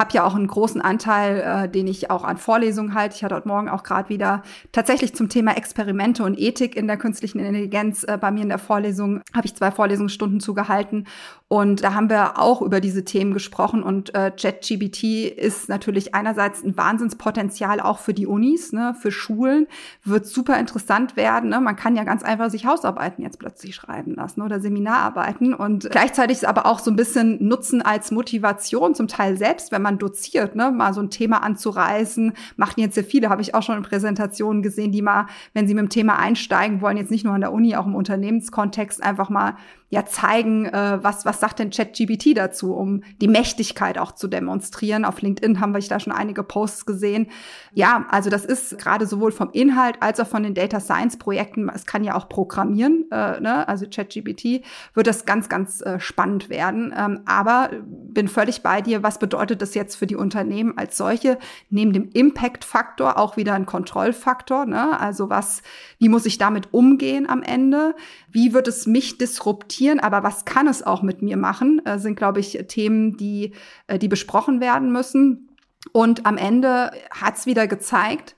habe 0.00 0.12
ja 0.12 0.24
auch 0.24 0.34
einen 0.34 0.46
großen 0.46 0.80
Anteil, 0.80 1.40
äh, 1.40 1.68
den 1.68 1.86
ich 1.86 2.10
auch 2.10 2.24
an 2.24 2.38
Vorlesungen 2.38 2.94
halte. 2.94 3.16
Ich 3.16 3.24
hatte 3.24 3.34
heute 3.34 3.48
Morgen 3.48 3.68
auch 3.68 3.82
gerade 3.82 4.08
wieder 4.08 4.42
tatsächlich 4.72 5.14
zum 5.14 5.28
Thema 5.28 5.56
Experimente 5.56 6.22
und 6.24 6.38
Ethik 6.38 6.76
in 6.76 6.86
der 6.86 6.96
künstlichen 6.96 7.38
Intelligenz 7.38 8.04
äh, 8.04 8.16
bei 8.16 8.30
mir 8.30 8.42
in 8.42 8.48
der 8.48 8.58
Vorlesung, 8.58 9.22
habe 9.34 9.46
ich 9.46 9.54
zwei 9.54 9.70
Vorlesungsstunden 9.70 10.40
zugehalten. 10.40 11.06
Und 11.52 11.82
da 11.82 11.94
haben 11.94 12.08
wir 12.08 12.38
auch 12.38 12.62
über 12.62 12.80
diese 12.80 13.04
Themen 13.04 13.34
gesprochen. 13.34 13.82
Und 13.82 14.14
äh, 14.14 14.30
ChatGBT 14.30 15.36
ist 15.36 15.68
natürlich 15.68 16.14
einerseits 16.14 16.62
ein 16.62 16.76
Wahnsinnspotenzial 16.76 17.80
auch 17.80 17.98
für 17.98 18.14
die 18.14 18.28
Unis, 18.28 18.72
ne, 18.72 18.94
für 18.94 19.10
Schulen, 19.10 19.66
wird 20.04 20.26
super 20.26 20.60
interessant 20.60 21.16
werden. 21.16 21.50
Ne? 21.50 21.60
Man 21.60 21.74
kann 21.74 21.96
ja 21.96 22.04
ganz 22.04 22.22
einfach 22.22 22.50
sich 22.50 22.66
Hausarbeiten 22.66 23.24
jetzt 23.24 23.40
plötzlich 23.40 23.74
schreiben 23.74 24.14
lassen 24.14 24.42
oder 24.42 24.60
Seminararbeiten. 24.60 25.52
Und 25.52 25.90
gleichzeitig 25.90 26.36
ist 26.36 26.44
aber 26.44 26.66
auch 26.66 26.78
so 26.78 26.88
ein 26.88 26.96
bisschen 26.96 27.44
Nutzen 27.44 27.82
als 27.82 28.12
Motivation, 28.12 28.94
zum 28.94 29.08
Teil 29.08 29.36
selbst, 29.36 29.72
wenn 29.72 29.82
man 29.82 29.98
doziert, 29.98 30.54
ne, 30.54 30.70
mal 30.70 30.94
so 30.94 31.00
ein 31.00 31.10
Thema 31.10 31.42
anzureißen. 31.42 32.32
Machen 32.58 32.80
jetzt 32.80 32.94
sehr 32.94 33.02
viele, 33.02 33.28
habe 33.28 33.42
ich 33.42 33.56
auch 33.56 33.64
schon 33.64 33.76
in 33.76 33.82
Präsentationen 33.82 34.62
gesehen, 34.62 34.92
die 34.92 35.02
mal, 35.02 35.26
wenn 35.52 35.66
sie 35.66 35.74
mit 35.74 35.82
dem 35.82 35.88
Thema 35.88 36.16
einsteigen 36.16 36.80
wollen, 36.80 36.96
jetzt 36.96 37.10
nicht 37.10 37.24
nur 37.24 37.34
an 37.34 37.40
der 37.40 37.52
Uni, 37.52 37.74
auch 37.74 37.86
im 37.86 37.96
Unternehmenskontext 37.96 39.02
einfach 39.02 39.30
mal 39.30 39.56
ja 39.90 40.06
zeigen, 40.06 40.66
äh, 40.66 40.98
was, 41.02 41.24
was 41.24 41.40
sagt 41.40 41.58
denn 41.58 41.70
ChatGBT 41.70 42.36
dazu, 42.36 42.74
um 42.74 43.02
die 43.20 43.26
Mächtigkeit 43.26 43.98
auch 43.98 44.12
zu 44.12 44.28
demonstrieren. 44.28 45.04
Auf 45.04 45.20
LinkedIn 45.20 45.60
haben 45.60 45.74
wir 45.74 45.80
da 45.80 45.98
schon 45.98 46.12
einige 46.12 46.44
Posts 46.44 46.86
gesehen. 46.86 47.26
Ja, 47.72 48.06
also 48.08 48.30
das 48.30 48.44
ist 48.44 48.78
gerade 48.78 49.06
sowohl 49.06 49.32
vom 49.32 49.50
Inhalt 49.52 49.96
als 50.00 50.20
auch 50.20 50.28
von 50.28 50.44
den 50.44 50.54
Data 50.54 50.78
Science 50.78 51.18
Projekten, 51.18 51.68
es 51.74 51.86
kann 51.86 52.04
ja 52.04 52.14
auch 52.14 52.28
programmieren, 52.28 53.06
äh, 53.10 53.40
ne? 53.40 53.66
also 53.66 53.86
ChatGBT, 53.86 54.62
wird 54.94 55.06
das 55.08 55.24
ganz, 55.24 55.48
ganz 55.48 55.80
äh, 55.80 55.98
spannend 55.98 56.48
werden. 56.48 56.94
Ähm, 56.96 57.22
aber 57.26 57.70
bin 57.82 58.28
völlig 58.28 58.62
bei 58.62 58.82
dir, 58.82 59.02
was 59.02 59.18
bedeutet 59.18 59.60
das 59.60 59.74
jetzt 59.74 59.96
für 59.96 60.06
die 60.06 60.16
Unternehmen 60.16 60.78
als 60.78 60.96
solche? 60.96 61.36
Neben 61.68 61.92
dem 61.92 62.10
Impact-Faktor 62.12 63.18
auch 63.18 63.36
wieder 63.36 63.54
ein 63.54 63.66
Kontrollfaktor. 63.66 64.66
Ne? 64.66 65.00
Also 65.00 65.30
was, 65.30 65.62
wie 65.98 66.08
muss 66.08 66.26
ich 66.26 66.38
damit 66.38 66.72
umgehen 66.72 67.28
am 67.28 67.42
Ende? 67.42 67.96
Wie 68.30 68.52
wird 68.52 68.68
es 68.68 68.86
mich 68.86 69.18
disruptieren? 69.18 69.79
Aber 70.00 70.22
was 70.22 70.44
kann 70.44 70.66
es 70.66 70.82
auch 70.82 71.02
mit 71.02 71.22
mir 71.22 71.36
machen? 71.36 71.80
Äh, 71.86 71.98
sind, 71.98 72.16
glaube 72.16 72.40
ich, 72.40 72.58
Themen, 72.68 73.16
die, 73.16 73.52
äh, 73.86 73.98
die 73.98 74.08
besprochen 74.08 74.60
werden 74.60 74.92
müssen. 74.92 75.48
Und 75.92 76.26
am 76.26 76.36
Ende 76.36 76.92
hat 77.10 77.38
es 77.38 77.46
wieder 77.46 77.66
gezeigt, 77.66 78.36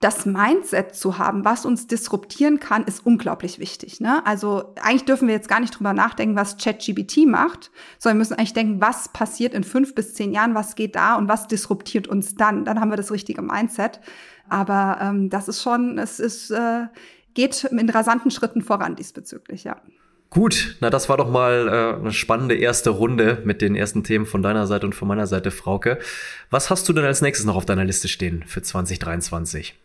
das 0.00 0.26
Mindset 0.26 0.94
zu 0.94 1.16
haben, 1.16 1.44
was 1.44 1.64
uns 1.64 1.86
disruptieren 1.86 2.60
kann, 2.60 2.84
ist 2.84 3.06
unglaublich 3.06 3.58
wichtig. 3.58 4.00
Ne? 4.00 4.24
Also 4.26 4.74
eigentlich 4.82 5.06
dürfen 5.06 5.26
wir 5.26 5.34
jetzt 5.34 5.48
gar 5.48 5.60
nicht 5.60 5.78
drüber 5.78 5.94
nachdenken, 5.94 6.36
was 6.36 6.58
ChatGBT 6.58 7.26
macht, 7.26 7.70
sondern 7.98 8.16
wir 8.16 8.20
müssen 8.20 8.34
eigentlich 8.34 8.52
denken, 8.52 8.80
was 8.80 9.08
passiert 9.08 9.54
in 9.54 9.64
fünf 9.64 9.94
bis 9.94 10.12
zehn 10.12 10.32
Jahren, 10.32 10.54
was 10.54 10.74
geht 10.74 10.96
da 10.96 11.14
und 11.14 11.28
was 11.28 11.48
disruptiert 11.48 12.08
uns 12.08 12.34
dann. 12.34 12.66
Dann 12.66 12.78
haben 12.78 12.90
wir 12.90 12.96
das 12.96 13.10
richtige 13.10 13.40
Mindset. 13.40 14.00
Aber 14.48 14.98
ähm, 15.00 15.30
das 15.30 15.48
ist 15.48 15.62
schon, 15.62 15.98
es 15.98 16.20
ist, 16.20 16.50
äh, 16.50 16.86
geht 17.32 17.64
in 17.64 17.88
rasanten 17.88 18.30
Schritten 18.30 18.60
voran 18.62 18.96
diesbezüglich, 18.96 19.64
ja. 19.64 19.76
Gut, 20.30 20.76
na 20.80 20.90
das 20.90 21.08
war 21.08 21.16
doch 21.16 21.30
mal 21.30 21.68
äh, 21.68 22.00
eine 22.00 22.12
spannende 22.12 22.56
erste 22.56 22.90
Runde 22.90 23.42
mit 23.44 23.62
den 23.62 23.74
ersten 23.74 24.04
Themen 24.04 24.26
von 24.26 24.42
deiner 24.42 24.66
Seite 24.66 24.86
und 24.86 24.94
von 24.94 25.08
meiner 25.08 25.26
Seite, 25.26 25.50
Frauke. 25.50 25.98
Was 26.50 26.68
hast 26.68 26.88
du 26.88 26.92
denn 26.92 27.04
als 27.04 27.22
nächstes 27.22 27.46
noch 27.46 27.56
auf 27.56 27.66
deiner 27.66 27.84
Liste 27.84 28.08
stehen 28.08 28.44
für 28.46 28.62
2023? 28.62 29.78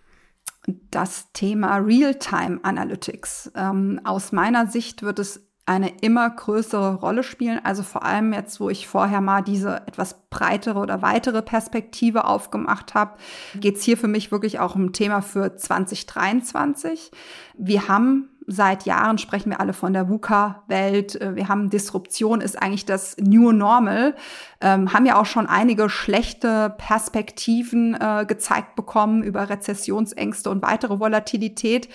Das 0.90 1.32
Thema 1.34 1.78
Real-Time 1.78 2.60
Analytics. 2.64 3.52
Ähm, 3.56 4.02
aus 4.04 4.32
meiner 4.32 4.68
Sicht 4.68 5.04
wird 5.04 5.20
es 5.20 5.42
eine 5.66 5.90
immer 6.02 6.30
größere 6.30 6.96
Rolle 6.96 7.24
spielen. 7.24 7.60
Also 7.64 7.84
vor 7.84 8.04
allem 8.04 8.34
jetzt, 8.34 8.60
wo 8.60 8.70
ich 8.70 8.88
vorher 8.88 9.22
mal 9.22 9.42
diese 9.42 9.88
etwas 9.88 10.28
breitere 10.30 10.80
oder 10.80 11.02
weitere 11.02 11.42
Perspektive 11.42 12.26
aufgemacht 12.26 12.94
habe, 12.94 13.18
geht 13.56 13.78
es 13.78 13.84
hier 13.84 13.98
für 13.98 14.08
mich 14.08 14.32
wirklich 14.32 14.60
auch 14.60 14.76
um 14.76 14.86
ein 14.86 14.94
Thema 14.94 15.22
für 15.22 15.56
2023. 15.56 17.12
Wir 17.58 17.88
haben 17.88 18.31
seit 18.48 18.86
Jahren 18.86 19.18
sprechen 19.18 19.52
wir 19.52 19.60
alle 19.60 19.74
von 19.74 19.94
der 19.94 20.10
VUCA-Welt. 20.10 21.20
Äh, 21.20 21.36
wir 21.36 21.48
haben 21.48 21.70
Disruption 21.70 22.42
ist 22.42 22.62
eigentlich 22.62 22.86
das 22.86 23.18
New 23.18 23.52
Normal. 23.52 24.16
Ähm, 24.60 24.94
haben 24.94 25.06
ja 25.06 25.20
auch 25.20 25.26
schon 25.26 25.48
einige 25.48 25.90
schlechte 25.90 26.74
Perspektiven 26.78 27.96
äh, 28.00 28.26
gezeigt 28.28 28.76
bekommen 28.76 29.24
über 29.24 29.50
Rezessionsängste 29.50 30.50
und 30.50 30.62
weitere 30.62 31.00
Volatilität. 31.00 31.90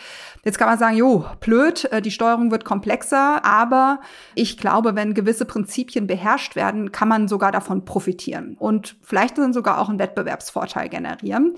Jetzt 0.44 0.58
kann 0.58 0.68
man 0.68 0.78
sagen, 0.78 0.96
jo, 0.96 1.24
blöd, 1.40 1.84
äh, 1.92 2.00
die 2.00 2.10
Steuerung 2.10 2.50
wird 2.50 2.64
komplexer, 2.64 3.44
aber 3.44 4.00
ich 4.34 4.58
glaube, 4.58 4.94
wenn 4.94 5.14
gewisse 5.14 5.44
Prinzipien 5.44 6.06
beherrscht 6.06 6.56
werden, 6.56 6.92
kann 6.92 7.08
man 7.08 7.28
sogar 7.28 7.52
davon 7.52 7.84
profitieren 7.84 8.56
und 8.58 8.96
vielleicht 9.02 9.38
dann 9.38 9.52
sogar 9.52 9.80
auch 9.80 9.88
einen 9.88 9.98
Wettbewerbsvorteil 9.98 10.88
generieren. 10.88 11.54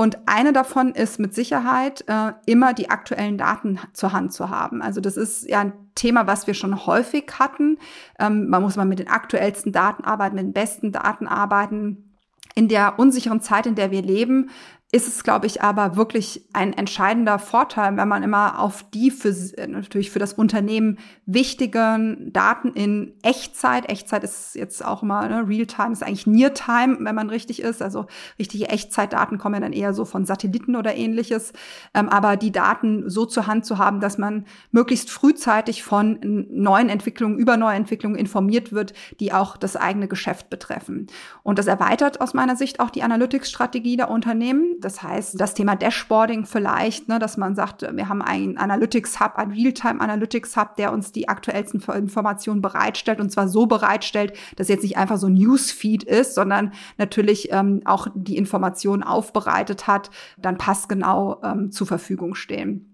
Und 0.00 0.16
eine 0.26 0.52
davon 0.52 0.90
ist 0.90 1.18
mit 1.18 1.34
Sicherheit 1.34 2.04
äh, 2.06 2.32
immer 2.46 2.72
die 2.72 2.88
aktuellen 2.88 3.36
Daten 3.36 3.80
zur 3.92 4.12
Hand 4.12 4.32
zu 4.32 4.48
haben. 4.48 4.80
Also 4.80 5.00
das 5.00 5.16
ist 5.16 5.48
ja 5.48 5.58
ein 5.58 5.72
Thema, 5.96 6.28
was 6.28 6.46
wir 6.46 6.54
schon 6.54 6.86
häufig 6.86 7.24
hatten. 7.36 7.78
Ähm, 8.16 8.48
man 8.48 8.62
muss 8.62 8.76
mal 8.76 8.84
mit 8.84 9.00
den 9.00 9.08
aktuellsten 9.08 9.72
Daten 9.72 10.04
arbeiten, 10.04 10.36
mit 10.36 10.44
den 10.44 10.52
besten 10.52 10.92
Daten 10.92 11.26
arbeiten. 11.26 12.14
In 12.54 12.68
der 12.68 13.00
unsicheren 13.00 13.40
Zeit, 13.40 13.66
in 13.66 13.74
der 13.74 13.90
wir 13.90 14.02
leben, 14.02 14.50
ist 14.90 15.06
es, 15.06 15.22
glaube 15.22 15.46
ich, 15.46 15.60
aber 15.60 15.96
wirklich 15.96 16.46
ein 16.54 16.72
entscheidender 16.72 17.38
Vorteil, 17.38 17.98
wenn 17.98 18.08
man 18.08 18.22
immer 18.22 18.58
auf 18.58 18.82
die 18.90 19.10
für, 19.10 19.34
natürlich 19.68 20.10
für 20.10 20.18
das 20.18 20.32
Unternehmen 20.32 20.98
wichtigen 21.26 22.32
Daten 22.32 22.72
in 22.72 23.12
Echtzeit, 23.22 23.90
Echtzeit 23.90 24.24
ist 24.24 24.54
jetzt 24.54 24.82
auch 24.82 25.02
immer, 25.02 25.28
ne, 25.28 25.46
Realtime 25.46 25.92
ist 25.92 26.02
eigentlich 26.02 26.26
Neartime, 26.26 26.96
wenn 27.00 27.14
man 27.14 27.28
richtig 27.28 27.60
ist, 27.60 27.82
also 27.82 28.06
richtige 28.38 28.68
Echtzeitdaten 28.68 29.36
kommen 29.36 29.56
ja 29.56 29.60
dann 29.60 29.74
eher 29.74 29.92
so 29.92 30.06
von 30.06 30.24
Satelliten 30.24 30.74
oder 30.74 30.94
ähnliches, 30.94 31.52
ähm, 31.92 32.08
aber 32.08 32.38
die 32.38 32.50
Daten 32.50 33.10
so 33.10 33.26
zur 33.26 33.46
Hand 33.46 33.66
zu 33.66 33.76
haben, 33.76 34.00
dass 34.00 34.16
man 34.16 34.46
möglichst 34.70 35.10
frühzeitig 35.10 35.82
von 35.82 36.46
neuen 36.48 36.88
Entwicklungen, 36.88 37.36
über 37.36 37.58
neue 37.58 37.76
Entwicklungen 37.76 38.16
informiert 38.16 38.72
wird, 38.72 38.94
die 39.20 39.34
auch 39.34 39.58
das 39.58 39.76
eigene 39.76 40.08
Geschäft 40.08 40.48
betreffen. 40.48 41.08
Und 41.42 41.58
das 41.58 41.66
erweitert 41.66 42.22
aus 42.22 42.32
meiner 42.32 42.56
Sicht 42.56 42.80
auch 42.80 42.88
die 42.88 43.02
Analytics-Strategie 43.02 43.98
der 43.98 44.10
Unternehmen. 44.10 44.76
Das 44.80 45.02
heißt, 45.02 45.40
das 45.40 45.54
Thema 45.54 45.76
Dashboarding 45.76 46.46
vielleicht, 46.46 47.08
ne, 47.08 47.18
dass 47.18 47.36
man 47.36 47.54
sagt, 47.54 47.82
wir 47.82 48.08
haben 48.08 48.22
einen 48.22 48.58
Analytics 48.58 49.20
Hub, 49.20 49.36
einen 49.36 49.52
Realtime 49.52 50.00
Analytics 50.00 50.56
Hub, 50.56 50.76
der 50.76 50.92
uns 50.92 51.12
die 51.12 51.28
aktuellsten 51.28 51.80
Informationen 51.80 52.62
bereitstellt 52.62 53.20
und 53.20 53.30
zwar 53.30 53.48
so 53.48 53.66
bereitstellt, 53.66 54.34
dass 54.56 54.68
jetzt 54.68 54.82
nicht 54.82 54.96
einfach 54.96 55.18
so 55.18 55.26
ein 55.26 55.34
Newsfeed 55.34 56.04
ist, 56.04 56.34
sondern 56.34 56.72
natürlich 56.96 57.50
ähm, 57.52 57.82
auch 57.84 58.08
die 58.14 58.36
Informationen 58.36 59.02
aufbereitet 59.02 59.86
hat, 59.86 60.10
dann 60.36 60.58
passgenau 60.58 61.40
ähm, 61.42 61.70
zur 61.72 61.86
Verfügung 61.86 62.34
stehen. 62.34 62.87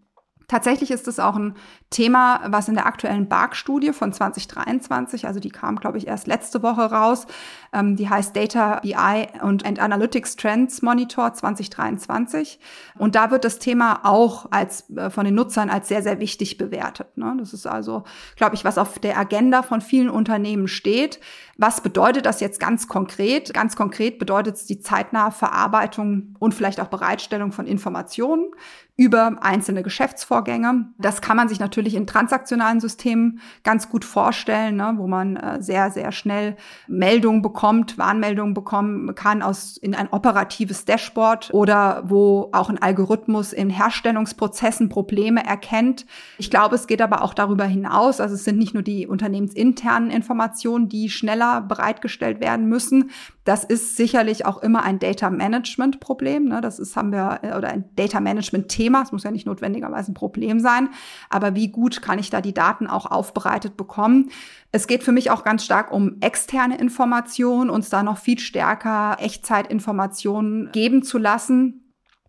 Tatsächlich 0.48 0.90
ist 0.90 1.08
es 1.08 1.18
auch 1.18 1.36
ein 1.36 1.54
Thema, 1.90 2.40
was 2.46 2.68
in 2.68 2.74
der 2.74 2.86
aktuellen 2.86 3.28
BARC-Studie 3.28 3.92
von 3.92 4.12
2023, 4.12 5.26
also 5.26 5.40
die 5.40 5.50
kam, 5.50 5.76
glaube 5.76 5.98
ich, 5.98 6.06
erst 6.06 6.26
letzte 6.26 6.62
Woche 6.62 6.82
raus, 6.82 7.26
ähm, 7.72 7.96
die 7.96 8.08
heißt 8.08 8.34
Data 8.36 8.80
BI 8.80 9.28
und 9.42 9.64
Analytics 9.64 10.36
Trends 10.36 10.82
Monitor 10.82 11.32
2023. 11.32 12.58
Und 12.98 13.14
da 13.14 13.30
wird 13.30 13.44
das 13.44 13.58
Thema 13.58 14.00
auch 14.04 14.46
als 14.50 14.90
äh, 14.90 15.10
von 15.10 15.24
den 15.24 15.34
Nutzern 15.34 15.70
als 15.70 15.88
sehr, 15.88 16.02
sehr 16.02 16.20
wichtig 16.20 16.58
bewertet. 16.58 17.16
Ne? 17.16 17.34
Das 17.38 17.52
ist 17.52 17.66
also, 17.66 18.04
glaube 18.36 18.54
ich, 18.54 18.64
was 18.64 18.78
auf 18.78 18.98
der 18.98 19.18
Agenda 19.18 19.62
von 19.62 19.80
vielen 19.80 20.10
Unternehmen 20.10 20.68
steht. 20.68 21.20
Was 21.56 21.80
bedeutet 21.80 22.26
das 22.26 22.40
jetzt 22.40 22.58
ganz 22.58 22.88
konkret? 22.88 23.54
Ganz 23.54 23.76
konkret 23.76 24.18
bedeutet 24.18 24.56
es 24.56 24.66
die 24.66 24.80
zeitnahe 24.80 25.30
Verarbeitung 25.30 26.34
und 26.40 26.54
vielleicht 26.54 26.80
auch 26.80 26.88
Bereitstellung 26.88 27.52
von 27.52 27.66
Informationen 27.66 28.50
über 28.96 29.38
einzelne 29.40 29.82
Geschäftsvorgänge. 29.82 30.86
Das 30.98 31.20
kann 31.20 31.36
man 31.36 31.48
sich 31.48 31.58
natürlich 31.58 31.96
in 31.96 32.06
transaktionalen 32.06 32.78
Systemen 32.78 33.40
ganz 33.64 33.88
gut 33.88 34.04
vorstellen, 34.04 34.76
ne, 34.76 34.94
wo 34.96 35.08
man 35.08 35.34
äh, 35.34 35.60
sehr, 35.60 35.90
sehr 35.90 36.12
schnell 36.12 36.56
Meldungen 36.86 37.42
bekommt, 37.42 37.98
Warnmeldungen 37.98 38.54
bekommen 38.54 39.12
kann 39.16 39.42
aus 39.42 39.76
in 39.78 39.96
ein 39.96 40.08
operatives 40.12 40.84
Dashboard 40.84 41.50
oder 41.52 42.04
wo 42.06 42.50
auch 42.52 42.70
ein 42.70 42.80
Algorithmus 42.80 43.52
in 43.52 43.68
Herstellungsprozessen 43.68 44.88
Probleme 44.88 45.44
erkennt. 45.44 46.06
Ich 46.38 46.50
glaube, 46.50 46.76
es 46.76 46.86
geht 46.86 47.02
aber 47.02 47.22
auch 47.22 47.34
darüber 47.34 47.64
hinaus. 47.64 48.20
Also 48.20 48.36
es 48.36 48.44
sind 48.44 48.58
nicht 48.58 48.74
nur 48.74 48.84
die 48.84 49.08
unternehmensinternen 49.08 50.10
Informationen, 50.10 50.88
die 50.88 51.10
schneller 51.10 51.62
bereitgestellt 51.62 52.40
werden 52.40 52.68
müssen. 52.68 53.10
Das 53.44 53.62
ist 53.62 53.96
sicherlich 53.96 54.46
auch 54.46 54.62
immer 54.62 54.82
ein 54.82 54.98
Data 54.98 55.28
Management 55.30 56.00
Problem. 56.00 56.46
Ne? 56.46 56.60
Das 56.60 56.78
ist, 56.78 56.96
haben 56.96 57.12
wir, 57.12 57.40
äh, 57.42 57.56
oder 57.56 57.68
ein 57.68 57.84
Data 57.94 58.20
Management 58.20 58.68
Thema. 58.68 59.02
Es 59.02 59.12
muss 59.12 59.24
ja 59.24 59.30
nicht 59.30 59.46
notwendigerweise 59.46 60.12
ein 60.12 60.14
Problem 60.14 60.60
sein. 60.60 60.88
Aber 61.28 61.54
wie 61.54 61.68
gut 61.68 62.00
kann 62.00 62.18
ich 62.18 62.30
da 62.30 62.40
die 62.40 62.54
Daten 62.54 62.86
auch 62.86 63.06
aufbereitet 63.06 63.76
bekommen? 63.76 64.30
Es 64.72 64.86
geht 64.86 65.02
für 65.02 65.12
mich 65.12 65.30
auch 65.30 65.44
ganz 65.44 65.64
stark 65.64 65.92
um 65.92 66.16
externe 66.20 66.78
Informationen, 66.78 67.70
uns 67.70 67.90
da 67.90 68.02
noch 68.02 68.18
viel 68.18 68.38
stärker 68.38 69.18
Echtzeitinformationen 69.20 70.72
geben 70.72 71.02
zu 71.02 71.18
lassen 71.18 71.83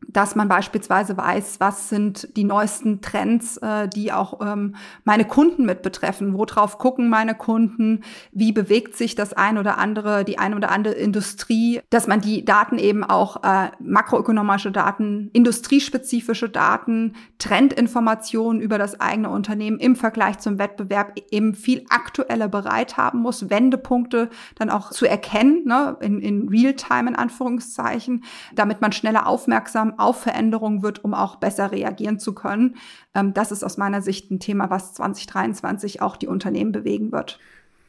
dass 0.08 0.36
man 0.36 0.48
beispielsweise 0.48 1.18
weiß, 1.18 1.60
was 1.60 1.90
sind 1.90 2.36
die 2.36 2.44
neuesten 2.44 3.02
Trends, 3.02 3.58
äh, 3.58 3.88
die 3.88 4.12
auch 4.12 4.42
ähm, 4.42 4.76
meine 5.04 5.26
Kunden 5.26 5.66
mit 5.66 5.82
betreffen. 5.82 6.34
Worauf 6.34 6.78
gucken 6.78 7.10
meine 7.10 7.36
Kunden? 7.36 8.04
Wie 8.32 8.52
bewegt 8.52 8.96
sich 8.96 9.16
das 9.16 9.34
ein 9.34 9.58
oder 9.58 9.78
andere, 9.78 10.24
die 10.24 10.38
eine 10.38 10.56
oder 10.56 10.72
andere 10.72 10.94
Industrie? 10.94 11.82
Dass 11.90 12.08
man 12.08 12.22
die 12.22 12.46
Daten 12.46 12.78
eben 12.78 13.04
auch 13.04 13.44
äh, 13.44 13.72
makroökonomische 13.80 14.72
Daten, 14.72 15.30
industriespezifische 15.34 16.50
Daten, 16.50 17.14
Trendinformationen 17.40 18.62
über 18.62 18.78
das 18.78 19.00
eigene 19.00 19.30
Unternehmen 19.30 19.80
im 19.80 19.96
Vergleich 19.96 20.40
zum 20.40 20.60
Wettbewerb 20.60 21.14
eben 21.32 21.56
viel 21.56 21.86
aktueller 21.90 22.48
bereit 22.48 22.98
haben 22.98 23.20
muss, 23.20 23.50
Wendepunkte 23.50 24.30
dann 24.56 24.70
auch 24.70 24.92
zu 24.92 25.06
erkennen, 25.06 25.64
ne, 25.66 25.98
in, 26.02 26.20
in 26.20 26.48
Realtime 26.50 27.10
in 27.10 27.16
Anführungszeichen, 27.16 28.24
damit 28.54 28.82
man 28.82 28.92
schneller 28.92 29.28
aufmerksam 29.28 29.95
auf 29.98 30.22
Veränderungen 30.22 30.82
wird, 30.82 31.04
um 31.04 31.14
auch 31.14 31.38
besser 31.38 31.72
reagieren 31.72 32.20
zu 32.20 32.34
können. 32.34 32.76
Ähm, 33.14 33.34
das 33.34 33.52
ist 33.52 33.64
aus 33.64 33.78
meiner 33.78 34.02
Sicht 34.02 34.32
ein 34.32 34.40
Thema, 34.40 34.70
was 34.70 34.94
2023 34.94 36.02
auch 36.02 36.18
die 36.18 36.28
Unternehmen 36.28 36.72
bewegen 36.72 37.12
wird. 37.12 37.40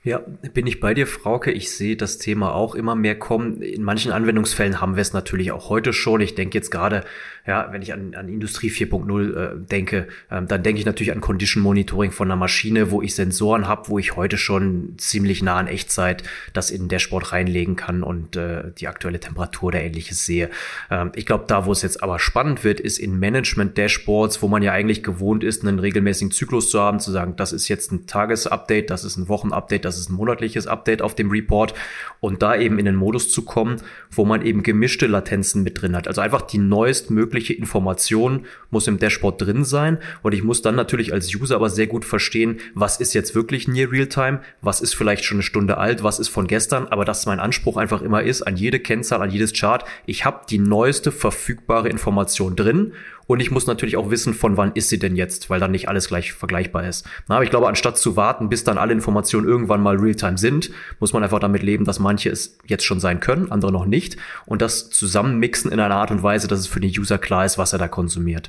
Ja, 0.07 0.21
bin 0.55 0.69
ich 0.69 0.79
bei 0.79 0.95
dir, 0.95 1.05
Frauke. 1.09 1.51
Ich 1.51 1.73
sehe 1.73 1.97
das 1.97 2.19
Thema 2.19 2.55
auch 2.55 2.77
immer 2.77 2.95
mehr 2.95 3.19
kommen. 3.19 3.61
In 3.61 3.83
manchen 3.83 4.13
Anwendungsfällen 4.13 4.81
haben 4.81 4.95
wir 4.95 5.03
es 5.03 5.13
natürlich 5.13 5.51
auch 5.51 5.69
heute 5.69 5.93
schon. 5.93 6.21
Ich 6.21 6.37
denke 6.37 6.57
jetzt 6.57 6.71
gerade, 6.71 7.03
ja, 7.47 7.69
wenn 7.73 7.83
ich 7.83 7.93
an, 7.93 8.15
an 8.15 8.29
Industrie 8.29 8.71
4.0 8.71 9.35
äh, 9.35 9.57
denke, 9.59 10.09
ähm, 10.31 10.47
dann 10.47 10.63
denke 10.63 10.81
ich 10.81 10.87
natürlich 10.87 11.13
an 11.13 11.21
Condition 11.21 11.63
Monitoring 11.63 12.11
von 12.11 12.29
einer 12.29 12.37
Maschine, 12.37 12.91
wo 12.91 13.03
ich 13.03 13.15
Sensoren 13.15 13.69
habe, 13.69 13.89
wo 13.89 13.99
ich 13.99 14.17
heute 14.17 14.37
schon 14.37 14.95
ziemlich 14.97 15.43
nah 15.43 15.57
an 15.57 15.69
Echtzeit 15.69 16.23
das 16.53 16.71
in 16.71 16.83
den 16.83 16.89
Dashboard 16.89 17.33
reinlegen 17.33 17.77
kann 17.77 18.03
und 18.03 18.37
äh, 18.37 18.73
die 18.79 18.89
aktuelle 18.89 19.21
Temperatur 19.21 19.69
oder 19.69 19.81
ähnliches 19.81 20.25
sehe. 20.27 20.51
Ähm, 20.91 21.13
ich 21.15 21.27
glaube, 21.27 21.45
da, 21.47 21.67
wo 21.67 21.73
es 21.73 21.83
jetzt 21.83 22.03
aber 22.03 22.19
spannend 22.19 22.65
wird, 22.65 22.81
ist 22.81 22.99
in 22.99 23.19
Management-Dashboards, 23.19 24.43
wo 24.43 24.49
man 24.49 24.63
ja 24.63 24.73
eigentlich 24.73 25.03
gewohnt 25.03 25.45
ist, 25.45 25.65
einen 25.65 25.79
regelmäßigen 25.79 26.31
Zyklus 26.31 26.71
zu 26.71 26.81
haben, 26.81 27.01
zu 27.01 27.13
sagen, 27.13 27.35
das 27.37 27.53
ist 27.53 27.69
jetzt 27.69 27.93
ein 27.93 28.07
Tagesupdate, 28.07 28.91
das 28.91 29.05
ist 29.05 29.17
ein 29.17 29.29
Wochenupdate, 29.29 29.85
das 29.85 29.96
das 29.97 30.07
ist 30.07 30.11
ein 30.11 30.17
monatliches 30.17 30.67
Update 30.67 31.03
auf 31.03 31.15
dem 31.15 31.31
Report. 31.31 31.75
Und 32.21 32.43
da 32.43 32.57
eben 32.57 32.79
in 32.79 32.85
den 32.85 32.97
Modus 32.97 33.33
zu 33.33 33.43
kommen, 33.43 33.77
wo 34.11 34.25
man 34.25 34.45
eben 34.45 34.63
gemischte 34.63 35.07
Latenzen 35.07 35.63
mit 35.63 35.81
drin 35.81 35.97
hat. 35.97 36.09
Also 36.09 36.21
einfach 36.21 36.43
die 36.43 36.59
neuestmögliche 36.59 37.55
Information 37.55 38.47
muss 38.71 38.89
im 38.89 38.99
Dashboard 38.99 39.41
drin 39.41 39.65
sein. 39.65 39.99
Und 40.23 40.35
ich 40.35 40.43
muss 40.43 40.63
dann 40.63 40.75
natürlich 40.75 41.13
als 41.13 41.35
User 41.35 41.57
aber 41.57 41.71
sehr 41.71 41.87
gut 41.87 42.05
verstehen, 42.05 42.59
was 42.75 42.99
ist 42.99 43.15
jetzt 43.15 43.35
wirklich 43.35 43.69
Near 43.69 43.91
Realtime, 43.91 44.41
was 44.61 44.81
ist 44.81 44.95
vielleicht 44.95 45.25
schon 45.25 45.37
eine 45.37 45.43
Stunde 45.43 45.79
alt, 45.79 46.03
was 46.03 46.19
ist 46.19 46.29
von 46.29 46.47
gestern, 46.47 46.87
aber 46.89 47.05
dass 47.05 47.27
mein 47.27 47.41
Anspruch 47.41 47.77
einfach 47.77 48.03
immer 48.03 48.23
ist, 48.23 48.43
an 48.43 48.57
jede 48.57 48.81
Kennzahl, 48.81 49.23
an 49.23 49.31
jedes 49.31 49.53
Chart, 49.53 49.85
ich 50.07 50.25
habe 50.25 50.47
die 50.49 50.59
neueste 50.59 51.13
verfügbare 51.13 51.89
Information 51.89 52.57
drin 52.57 52.93
und 53.27 53.41
ich 53.41 53.51
muss 53.51 53.67
natürlich 53.67 53.97
auch 53.97 54.11
wissen, 54.11 54.35
von 54.35 54.57
wann 54.57 54.73
ist 54.73 54.89
sie 54.89 54.99
denn 54.99 55.17
jetzt, 55.17 55.51
weil 55.51 55.61
dann 55.61 55.71
nicht 55.71 55.89
alles 55.89 56.09
gleich 56.09 56.33
vergleichbar 56.33 56.87
ist. 56.87 57.07
Na, 57.29 57.37
aber 57.37 57.45
ich 57.45 57.51
glaube, 57.51 57.69
anstatt 57.69 57.99
zu 57.99 58.17
warten, 58.17 58.49
bis 58.49 58.65
dann 58.65 58.79
alle 58.79 58.93
Informationen 58.93 59.47
irgendwann 59.47 59.83
mal 59.83 59.97
Realtime 59.97 60.39
sind, 60.39 60.71
muss 61.01 61.13
man 61.13 61.23
einfach 61.23 61.41
damit 61.41 61.63
leben, 61.63 61.85
dass 61.85 61.99
manche 61.99 62.31
es 62.31 62.59
jetzt 62.67 62.85
schon 62.85 63.01
sein 63.01 63.21
können, 63.21 63.51
andere 63.51 63.73
noch 63.73 63.87
nicht. 63.87 64.17
Und 64.47 64.63
das 64.63 64.91
zusammenmixen 64.91 65.73
in 65.73 65.81
einer 65.81 65.97
Art 65.97 66.11
und 66.11 66.23
Weise, 66.23 66.49
dass 66.49 66.61
es 66.61 66.67
für 66.67 66.81
den 66.81 66.91
User 66.91 67.19
klar 67.19 67.45
ist, 67.45 67.59
was 67.59 67.73
er 67.73 67.79
da 67.79 67.89
konsumiert. 67.89 68.49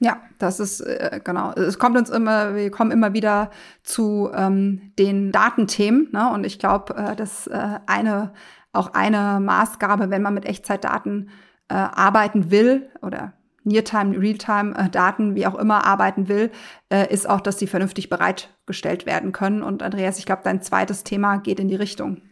Ja, 0.00 0.20
das 0.38 0.60
ist 0.60 0.80
äh, 0.80 1.20
genau. 1.22 1.52
Es 1.52 1.78
kommt 1.78 1.96
uns 1.96 2.10
immer, 2.10 2.56
wir 2.56 2.70
kommen 2.70 2.90
immer 2.90 3.12
wieder 3.12 3.50
zu 3.82 4.30
ähm, 4.34 4.92
den 4.98 5.30
Datenthemen, 5.30 6.08
ne? 6.12 6.30
Und 6.32 6.44
ich 6.44 6.58
glaube, 6.58 6.94
äh, 6.96 7.16
dass 7.16 7.46
äh, 7.46 7.78
eine 7.86 8.32
auch 8.72 8.92
eine 8.92 9.38
Maßgabe, 9.40 10.10
wenn 10.10 10.20
man 10.20 10.34
mit 10.34 10.46
Echtzeitdaten 10.46 11.30
äh, 11.68 11.74
arbeiten 11.74 12.50
will 12.50 12.90
oder 13.02 13.34
Near-Time, 13.64 14.18
Real-Time-Daten, 14.18 15.32
äh, 15.32 15.34
wie 15.34 15.46
auch 15.46 15.54
immer 15.54 15.84
arbeiten 15.84 16.28
will, 16.28 16.50
äh, 16.90 17.12
ist 17.12 17.28
auch, 17.28 17.40
dass 17.40 17.58
sie 17.58 17.66
vernünftig 17.66 18.08
bereitgestellt 18.08 19.06
werden 19.06 19.32
können. 19.32 19.62
Und 19.62 19.82
Andreas, 19.82 20.18
ich 20.18 20.26
glaube, 20.26 20.42
dein 20.44 20.62
zweites 20.62 21.04
Thema 21.04 21.38
geht 21.38 21.58
in 21.60 21.68
die 21.68 21.76
Richtung. 21.76 22.22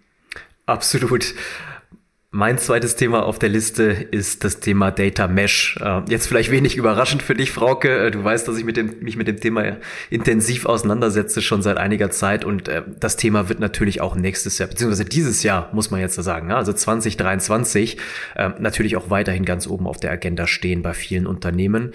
Absolut. 0.67 1.35
Mein 2.35 2.57
zweites 2.57 2.97
Thema 2.97 3.27
auf 3.27 3.39
der 3.39 3.51
Liste 3.51 3.83
ist 4.11 4.43
das 4.43 4.59
Thema 4.59 4.91
Data 4.91 5.29
Mesh. 5.29 5.77
Äh, 5.83 6.01
jetzt 6.09 6.27
vielleicht 6.27 6.51
wenig 6.51 6.79
überraschend 6.79 7.23
für 7.23 7.35
dich, 7.35 7.53
Frauke. 7.53 8.07
Äh, 8.07 8.11
du 8.11 8.25
weißt, 8.25 8.49
dass 8.49 8.57
ich 8.57 8.65
mit 8.65 8.79
dem, 8.79 9.01
mich 9.01 9.19
mit 9.19 9.29
dem 9.29 9.37
Thema 9.39 9.77
intensiv 10.09 10.65
auseinandersetze, 10.65 11.43
schon 11.43 11.61
seit 11.61 11.77
einiger 11.77 12.11
Zeit. 12.11 12.47
Und 12.47 12.69
äh, 12.69 12.85
das 12.99 13.17
Thema 13.19 13.51
wird 13.51 13.61
natürlich 13.61 14.01
auch 14.01 14.17
nächstes 14.17 14.57
Jahr, 14.57 14.71
beziehungsweise 14.71 15.05
dieses 15.05 15.43
Jahr, 15.43 15.69
muss 15.75 15.91
man 15.91 16.01
jetzt 16.01 16.15
sagen, 16.15 16.53
also 16.53 16.73
2023, 16.73 17.99
natürlich 18.59 18.97
auch 18.97 19.11
weiterhin 19.11 19.45
ganz 19.45 19.67
oben 19.67 19.87
auf 19.87 19.99
der 19.99 20.11
Agenda 20.11 20.47
stehen 20.47 20.83
bei 20.83 20.95
vielen 20.95 21.27
Unternehmen. 21.27 21.93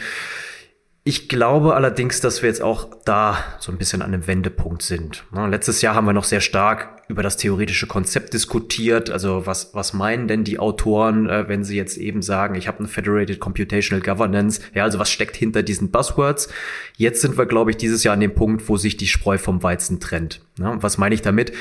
Ich 1.07 1.29
glaube 1.29 1.73
allerdings, 1.73 2.19
dass 2.19 2.41
wir 2.41 2.49
jetzt 2.49 2.61
auch 2.61 2.89
da 3.05 3.41
so 3.61 3.71
ein 3.71 3.77
bisschen 3.77 4.01
an 4.01 4.13
einem 4.13 4.27
Wendepunkt 4.27 4.81
sind. 4.81 5.23
Letztes 5.31 5.81
Jahr 5.81 5.95
haben 5.95 6.03
wir 6.03 6.11
noch 6.11 6.25
sehr 6.25 6.41
stark 6.41 7.01
über 7.07 7.23
das 7.23 7.37
theoretische 7.37 7.87
Konzept 7.87 8.33
diskutiert. 8.33 9.09
Also 9.09 9.45
was, 9.45 9.73
was 9.73 9.93
meinen 9.93 10.27
denn 10.27 10.43
die 10.43 10.59
Autoren, 10.59 11.29
äh, 11.29 11.47
wenn 11.47 11.63
sie 11.63 11.77
jetzt 11.77 11.95
eben 11.95 12.21
sagen, 12.21 12.55
ich 12.55 12.67
habe 12.67 12.79
eine 12.79 12.89
Federated 12.89 13.39
Computational 13.39 14.03
Governance? 14.03 14.59
Ja, 14.73 14.83
also 14.83 14.99
was 14.99 15.09
steckt 15.09 15.37
hinter 15.37 15.63
diesen 15.63 15.91
Buzzwords? 15.91 16.49
Jetzt 16.97 17.21
sind 17.21 17.37
wir, 17.37 17.45
glaube 17.45 17.71
ich, 17.71 17.77
dieses 17.77 18.03
Jahr 18.03 18.15
an 18.15 18.19
dem 18.19 18.35
Punkt, 18.35 18.67
wo 18.67 18.75
sich 18.75 18.97
die 18.97 19.07
Spreu 19.07 19.37
vom 19.37 19.63
Weizen 19.63 20.01
trennt. 20.01 20.41
was 20.57 20.97
meine 20.97 21.15
ich 21.15 21.21
damit? 21.21 21.53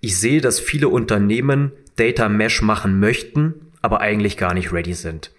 Ich 0.00 0.16
sehe, 0.16 0.40
dass 0.40 0.58
viele 0.58 0.88
Unternehmen 0.88 1.70
Data 1.96 2.30
Mesh 2.30 2.62
machen 2.62 2.98
möchten, 2.98 3.72
aber 3.82 4.00
eigentlich 4.00 4.38
gar 4.38 4.54
nicht 4.54 4.72
ready 4.72 4.94
sind. 4.94 5.32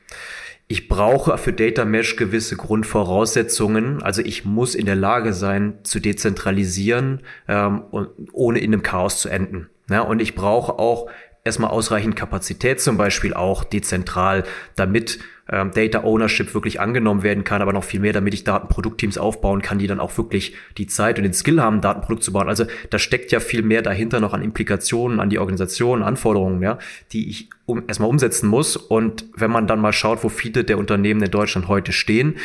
Ich 0.67 0.89
brauche 0.89 1.37
für 1.37 1.53
Data 1.53 1.85
Mesh 1.85 2.17
gewisse 2.17 2.57
Grundvoraussetzungen. 2.57 4.03
Also 4.03 4.21
ich 4.21 4.43
muss 4.43 4.75
in 4.75 4.85
der 4.85 4.95
Lage 4.95 5.33
sein, 5.33 5.79
zu 5.83 5.99
dezentralisieren, 5.99 7.21
ähm, 7.47 7.83
und, 7.91 8.09
ohne 8.33 8.59
in 8.59 8.73
einem 8.73 8.83
Chaos 8.83 9.19
zu 9.19 9.29
enden. 9.29 9.69
Ja, 9.89 10.01
und 10.01 10.21
ich 10.21 10.35
brauche 10.35 10.73
auch 10.73 11.09
erstmal 11.47 11.71
ausreichend 11.71 12.15
Kapazität, 12.15 12.79
zum 12.79 12.97
Beispiel 12.97 13.33
auch 13.33 13.63
dezentral, 13.63 14.43
damit 14.75 15.19
ähm, 15.49 15.71
Data 15.71 16.03
Ownership 16.03 16.53
wirklich 16.53 16.79
angenommen 16.79 17.23
werden 17.23 17.43
kann, 17.43 17.61
aber 17.61 17.73
noch 17.73 17.83
viel 17.83 17.99
mehr, 17.99 18.13
damit 18.13 18.33
ich 18.33 18.43
Datenproduktteams 18.43 19.17
aufbauen 19.17 19.61
kann, 19.61 19.79
die 19.79 19.87
dann 19.87 19.99
auch 19.99 20.17
wirklich 20.17 20.55
die 20.77 20.87
Zeit 20.87 21.17
und 21.17 21.23
den 21.23 21.33
Skill 21.33 21.61
haben, 21.61 21.81
Datenprodukt 21.81 22.23
zu 22.23 22.33
bauen. 22.33 22.49
Also 22.49 22.65
da 22.89 22.99
steckt 22.99 23.31
ja 23.31 23.39
viel 23.39 23.61
mehr 23.61 23.81
dahinter 23.81 24.19
noch 24.19 24.33
an 24.33 24.41
Implikationen, 24.41 25.19
an 25.19 25.29
die 25.29 25.39
Organisation, 25.39 26.03
Anforderungen, 26.03 26.61
ja, 26.61 26.77
die 27.11 27.29
ich 27.29 27.49
um, 27.65 27.83
erstmal 27.87 28.09
umsetzen 28.09 28.47
muss. 28.47 28.75
Und 28.75 29.25
wenn 29.35 29.51
man 29.51 29.67
dann 29.67 29.79
mal 29.79 29.93
schaut, 29.93 30.23
wo 30.23 30.29
viele 30.29 30.63
der 30.63 30.77
Unternehmen 30.77 31.21
in 31.23 31.31
Deutschland 31.31 31.67
heute 31.67 31.93
stehen, 31.93 32.35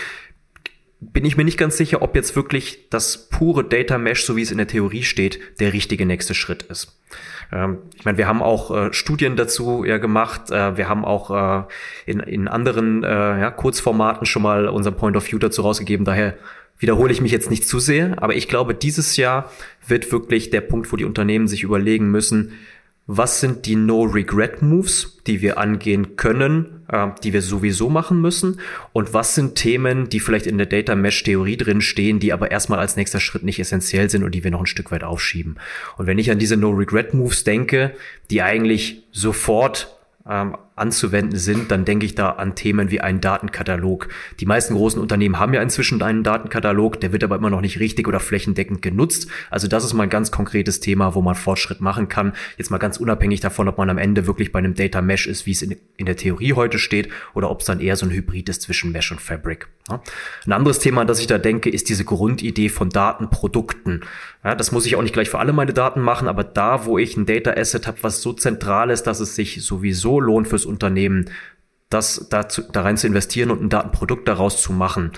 bin 1.00 1.24
ich 1.24 1.36
mir 1.36 1.44
nicht 1.44 1.58
ganz 1.58 1.76
sicher, 1.76 2.00
ob 2.02 2.14
jetzt 2.14 2.36
wirklich 2.36 2.88
das 2.90 3.28
pure 3.28 3.64
Data 3.64 3.98
Mesh, 3.98 4.24
so 4.24 4.36
wie 4.36 4.42
es 4.42 4.52
in 4.52 4.58
der 4.58 4.68
Theorie 4.68 5.02
steht, 5.02 5.40
der 5.58 5.72
richtige 5.72 6.06
nächste 6.06 6.34
Schritt 6.34 6.62
ist. 6.62 6.96
Ähm, 7.52 7.78
ich 7.96 8.04
meine, 8.04 8.18
wir 8.18 8.26
haben 8.26 8.42
auch 8.42 8.70
äh, 8.70 8.92
Studien 8.92 9.36
dazu 9.36 9.84
ja 9.84 9.98
gemacht. 9.98 10.50
Äh, 10.50 10.76
wir 10.76 10.88
haben 10.88 11.04
auch 11.04 11.30
äh, 11.30 11.64
in, 12.06 12.20
in 12.20 12.48
anderen 12.48 13.04
äh, 13.04 13.08
ja, 13.08 13.50
Kurzformaten 13.50 14.26
schon 14.26 14.42
mal 14.42 14.68
unser 14.68 14.90
Point 14.90 15.16
of 15.16 15.30
View 15.30 15.38
dazu 15.38 15.62
rausgegeben. 15.62 16.04
Daher 16.04 16.34
wiederhole 16.78 17.12
ich 17.12 17.20
mich 17.20 17.32
jetzt 17.32 17.50
nicht 17.50 17.68
zu 17.68 17.78
sehr. 17.78 18.22
Aber 18.22 18.34
ich 18.34 18.48
glaube, 18.48 18.74
dieses 18.74 19.16
Jahr 19.16 19.50
wird 19.86 20.10
wirklich 20.10 20.50
der 20.50 20.62
Punkt, 20.62 20.92
wo 20.92 20.96
die 20.96 21.04
Unternehmen 21.04 21.46
sich 21.46 21.62
überlegen 21.62 22.10
müssen, 22.10 22.52
was 23.06 23.40
sind 23.40 23.66
die 23.66 23.76
No-Regret-Moves, 23.76 25.22
die 25.26 25.42
wir 25.42 25.58
angehen 25.58 26.16
können, 26.16 26.81
äh, 26.92 27.08
die 27.24 27.32
wir 27.32 27.42
sowieso 27.42 27.88
machen 27.88 28.20
müssen 28.20 28.60
und 28.92 29.12
was 29.12 29.34
sind 29.34 29.56
Themen, 29.56 30.08
die 30.08 30.20
vielleicht 30.20 30.46
in 30.46 30.58
der 30.58 30.66
Data 30.66 30.94
Mesh-Theorie 30.94 31.56
drin 31.56 31.80
stehen, 31.80 32.20
die 32.20 32.32
aber 32.32 32.50
erstmal 32.50 32.78
als 32.78 32.96
nächster 32.96 33.18
Schritt 33.18 33.42
nicht 33.42 33.58
essentiell 33.58 34.08
sind 34.08 34.22
und 34.22 34.32
die 34.32 34.44
wir 34.44 34.50
noch 34.50 34.60
ein 34.60 34.66
Stück 34.66 34.92
weit 34.92 35.02
aufschieben. 35.02 35.56
Und 35.96 36.06
wenn 36.06 36.18
ich 36.18 36.30
an 36.30 36.38
diese 36.38 36.56
No-Regret-Moves 36.56 37.44
denke, 37.44 37.94
die 38.30 38.42
eigentlich 38.42 39.02
sofort 39.10 39.96
ähm, 40.28 40.56
anzuwenden 40.74 41.38
sind, 41.38 41.70
dann 41.70 41.84
denke 41.84 42.06
ich 42.06 42.14
da 42.14 42.30
an 42.30 42.54
Themen 42.54 42.90
wie 42.90 43.00
einen 43.00 43.20
Datenkatalog. 43.20 44.08
Die 44.40 44.46
meisten 44.46 44.74
großen 44.74 45.00
Unternehmen 45.00 45.38
haben 45.38 45.54
ja 45.54 45.62
inzwischen 45.62 46.02
einen 46.02 46.22
Datenkatalog, 46.22 47.00
der 47.00 47.12
wird 47.12 47.24
aber 47.24 47.36
immer 47.36 47.50
noch 47.50 47.60
nicht 47.60 47.78
richtig 47.78 48.08
oder 48.08 48.20
flächendeckend 48.20 48.82
genutzt. 48.82 49.28
Also 49.50 49.68
das 49.68 49.84
ist 49.84 49.92
mal 49.92 50.04
ein 50.04 50.10
ganz 50.10 50.30
konkretes 50.30 50.80
Thema, 50.80 51.14
wo 51.14 51.22
man 51.22 51.34
Fortschritt 51.34 51.80
machen 51.80 52.08
kann. 52.08 52.32
Jetzt 52.56 52.70
mal 52.70 52.78
ganz 52.78 52.96
unabhängig 52.96 53.40
davon, 53.40 53.68
ob 53.68 53.78
man 53.78 53.90
am 53.90 53.98
Ende 53.98 54.26
wirklich 54.26 54.52
bei 54.52 54.58
einem 54.58 54.74
Data 54.74 55.02
Mesh 55.02 55.26
ist, 55.26 55.46
wie 55.46 55.52
es 55.52 55.62
in, 55.62 55.76
in 55.96 56.06
der 56.06 56.16
Theorie 56.16 56.54
heute 56.54 56.78
steht, 56.78 57.10
oder 57.34 57.50
ob 57.50 57.60
es 57.60 57.66
dann 57.66 57.80
eher 57.80 57.96
so 57.96 58.06
ein 58.06 58.12
Hybrid 58.12 58.48
ist 58.48 58.62
zwischen 58.62 58.92
Mesh 58.92 59.12
und 59.12 59.20
Fabric. 59.20 59.68
Ja. 59.88 60.00
Ein 60.46 60.52
anderes 60.52 60.78
Thema, 60.78 61.02
an 61.02 61.06
das 61.06 61.20
ich 61.20 61.26
da 61.26 61.38
denke, 61.38 61.68
ist 61.68 61.88
diese 61.88 62.04
Grundidee 62.04 62.68
von 62.68 62.88
Datenprodukten. 62.88 64.04
Ja, 64.44 64.56
das 64.56 64.72
muss 64.72 64.86
ich 64.86 64.96
auch 64.96 65.02
nicht 65.02 65.12
gleich 65.12 65.30
für 65.30 65.38
alle 65.38 65.52
meine 65.52 65.72
Daten 65.72 66.00
machen, 66.00 66.26
aber 66.26 66.42
da, 66.42 66.84
wo 66.84 66.98
ich 66.98 67.16
ein 67.16 67.26
Data 67.26 67.52
Asset 67.52 67.86
habe, 67.86 68.02
was 68.02 68.22
so 68.22 68.32
zentral 68.32 68.90
ist, 68.90 69.04
dass 69.04 69.20
es 69.20 69.36
sich 69.36 69.64
sowieso 69.64 70.18
lohnt 70.18 70.48
fürs 70.48 70.66
Unternehmen, 70.66 71.30
das 71.90 72.26
dazu, 72.28 72.62
da 72.72 72.82
rein 72.82 72.96
zu 72.96 73.06
investieren 73.06 73.50
und 73.50 73.62
ein 73.62 73.68
Datenprodukt 73.68 74.26
daraus 74.26 74.60
zu 74.60 74.72
machen. 74.72 75.12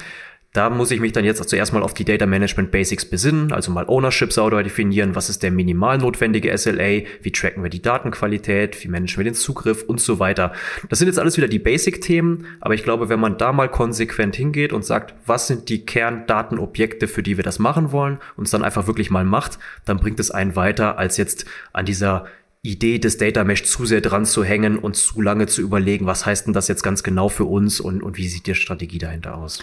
Da 0.54 0.70
muss 0.70 0.92
ich 0.92 1.00
mich 1.00 1.10
dann 1.10 1.24
jetzt 1.24 1.46
zuerst 1.48 1.72
mal 1.72 1.82
auf 1.82 1.94
die 1.94 2.04
Data 2.04 2.26
Management 2.26 2.70
Basics 2.70 3.04
besinnen, 3.04 3.52
also 3.52 3.72
mal 3.72 3.86
Ownership 3.88 4.32
sauber 4.32 4.62
definieren, 4.62 5.16
was 5.16 5.28
ist 5.28 5.42
der 5.42 5.50
minimal 5.50 5.98
notwendige 5.98 6.56
SLA, 6.56 7.02
wie 7.22 7.32
tracken 7.32 7.64
wir 7.64 7.70
die 7.70 7.82
Datenqualität, 7.82 8.84
wie 8.84 8.88
managen 8.88 9.16
wir 9.16 9.24
den 9.24 9.34
Zugriff 9.34 9.82
und 9.82 10.00
so 10.00 10.20
weiter. 10.20 10.52
Das 10.88 11.00
sind 11.00 11.08
jetzt 11.08 11.18
alles 11.18 11.36
wieder 11.36 11.48
die 11.48 11.58
Basic-Themen, 11.58 12.46
aber 12.60 12.74
ich 12.74 12.84
glaube, 12.84 13.08
wenn 13.08 13.18
man 13.18 13.36
da 13.36 13.52
mal 13.52 13.68
konsequent 13.68 14.36
hingeht 14.36 14.72
und 14.72 14.84
sagt, 14.84 15.16
was 15.26 15.48
sind 15.48 15.68
die 15.68 15.84
Kerndatenobjekte, 15.84 17.08
für 17.08 17.24
die 17.24 17.36
wir 17.36 17.42
das 17.42 17.58
machen 17.58 17.90
wollen, 17.90 18.18
und 18.36 18.44
es 18.44 18.52
dann 18.52 18.62
einfach 18.62 18.86
wirklich 18.86 19.10
mal 19.10 19.24
macht, 19.24 19.58
dann 19.84 19.98
bringt 19.98 20.20
es 20.20 20.30
einen 20.30 20.54
weiter, 20.54 20.98
als 20.98 21.16
jetzt 21.16 21.46
an 21.72 21.84
dieser 21.84 22.26
Idee 22.62 23.00
des 23.00 23.18
Data 23.18 23.42
Mesh 23.42 23.64
zu 23.64 23.86
sehr 23.86 24.02
dran 24.02 24.24
zu 24.24 24.44
hängen 24.44 24.78
und 24.78 24.94
zu 24.94 25.20
lange 25.20 25.48
zu 25.48 25.62
überlegen, 25.62 26.06
was 26.06 26.24
heißt 26.24 26.46
denn 26.46 26.54
das 26.54 26.68
jetzt 26.68 26.84
ganz 26.84 27.02
genau 27.02 27.28
für 27.28 27.44
uns 27.44 27.80
und, 27.80 28.04
und 28.04 28.18
wie 28.18 28.28
sieht 28.28 28.46
die 28.46 28.54
Strategie 28.54 28.98
dahinter 28.98 29.36
aus? 29.36 29.60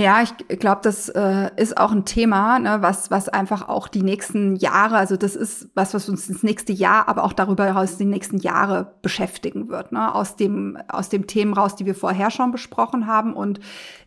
Ja, 0.00 0.22
ich 0.22 0.58
glaube, 0.58 0.80
das 0.82 1.10
äh, 1.10 1.50
ist 1.56 1.76
auch 1.76 1.92
ein 1.92 2.06
Thema, 2.06 2.58
ne, 2.58 2.78
was, 2.80 3.10
was 3.10 3.28
einfach 3.28 3.68
auch 3.68 3.86
die 3.86 4.02
nächsten 4.02 4.56
Jahre, 4.56 4.96
also 4.96 5.18
das 5.18 5.36
ist 5.36 5.68
was, 5.74 5.92
was 5.92 6.08
uns 6.08 6.26
das 6.26 6.42
nächste 6.42 6.72
Jahr, 6.72 7.06
aber 7.06 7.22
auch 7.22 7.34
darüber 7.34 7.66
hinaus 7.66 7.98
die 7.98 8.06
nächsten 8.06 8.38
Jahre 8.38 8.94
beschäftigen 9.02 9.68
wird, 9.68 9.92
ne, 9.92 10.14
aus 10.14 10.36
dem, 10.36 10.78
aus 10.88 11.10
dem 11.10 11.26
Themen 11.26 11.52
raus, 11.52 11.76
die 11.76 11.84
wir 11.84 11.94
vorher 11.94 12.30
schon 12.30 12.50
besprochen 12.50 13.06
haben. 13.06 13.34
Und 13.34 13.60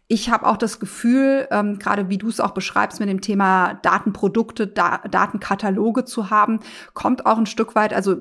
ich 0.07 0.31
habe 0.31 0.47
auch 0.47 0.57
das 0.57 0.79
Gefühl, 0.79 1.47
ähm, 1.51 1.77
gerade 1.77 2.09
wie 2.09 2.17
du 2.17 2.27
es 2.27 2.39
auch 2.39 2.51
beschreibst, 2.51 2.99
mit 2.99 3.07
dem 3.07 3.21
Thema 3.21 3.75
Datenprodukte, 3.83 4.65
da 4.65 4.97
Datenkataloge 4.97 6.05
zu 6.05 6.31
haben, 6.31 6.59
kommt 6.95 7.27
auch 7.27 7.37
ein 7.37 7.45
Stück 7.45 7.75
weit, 7.75 7.93
also 7.93 8.15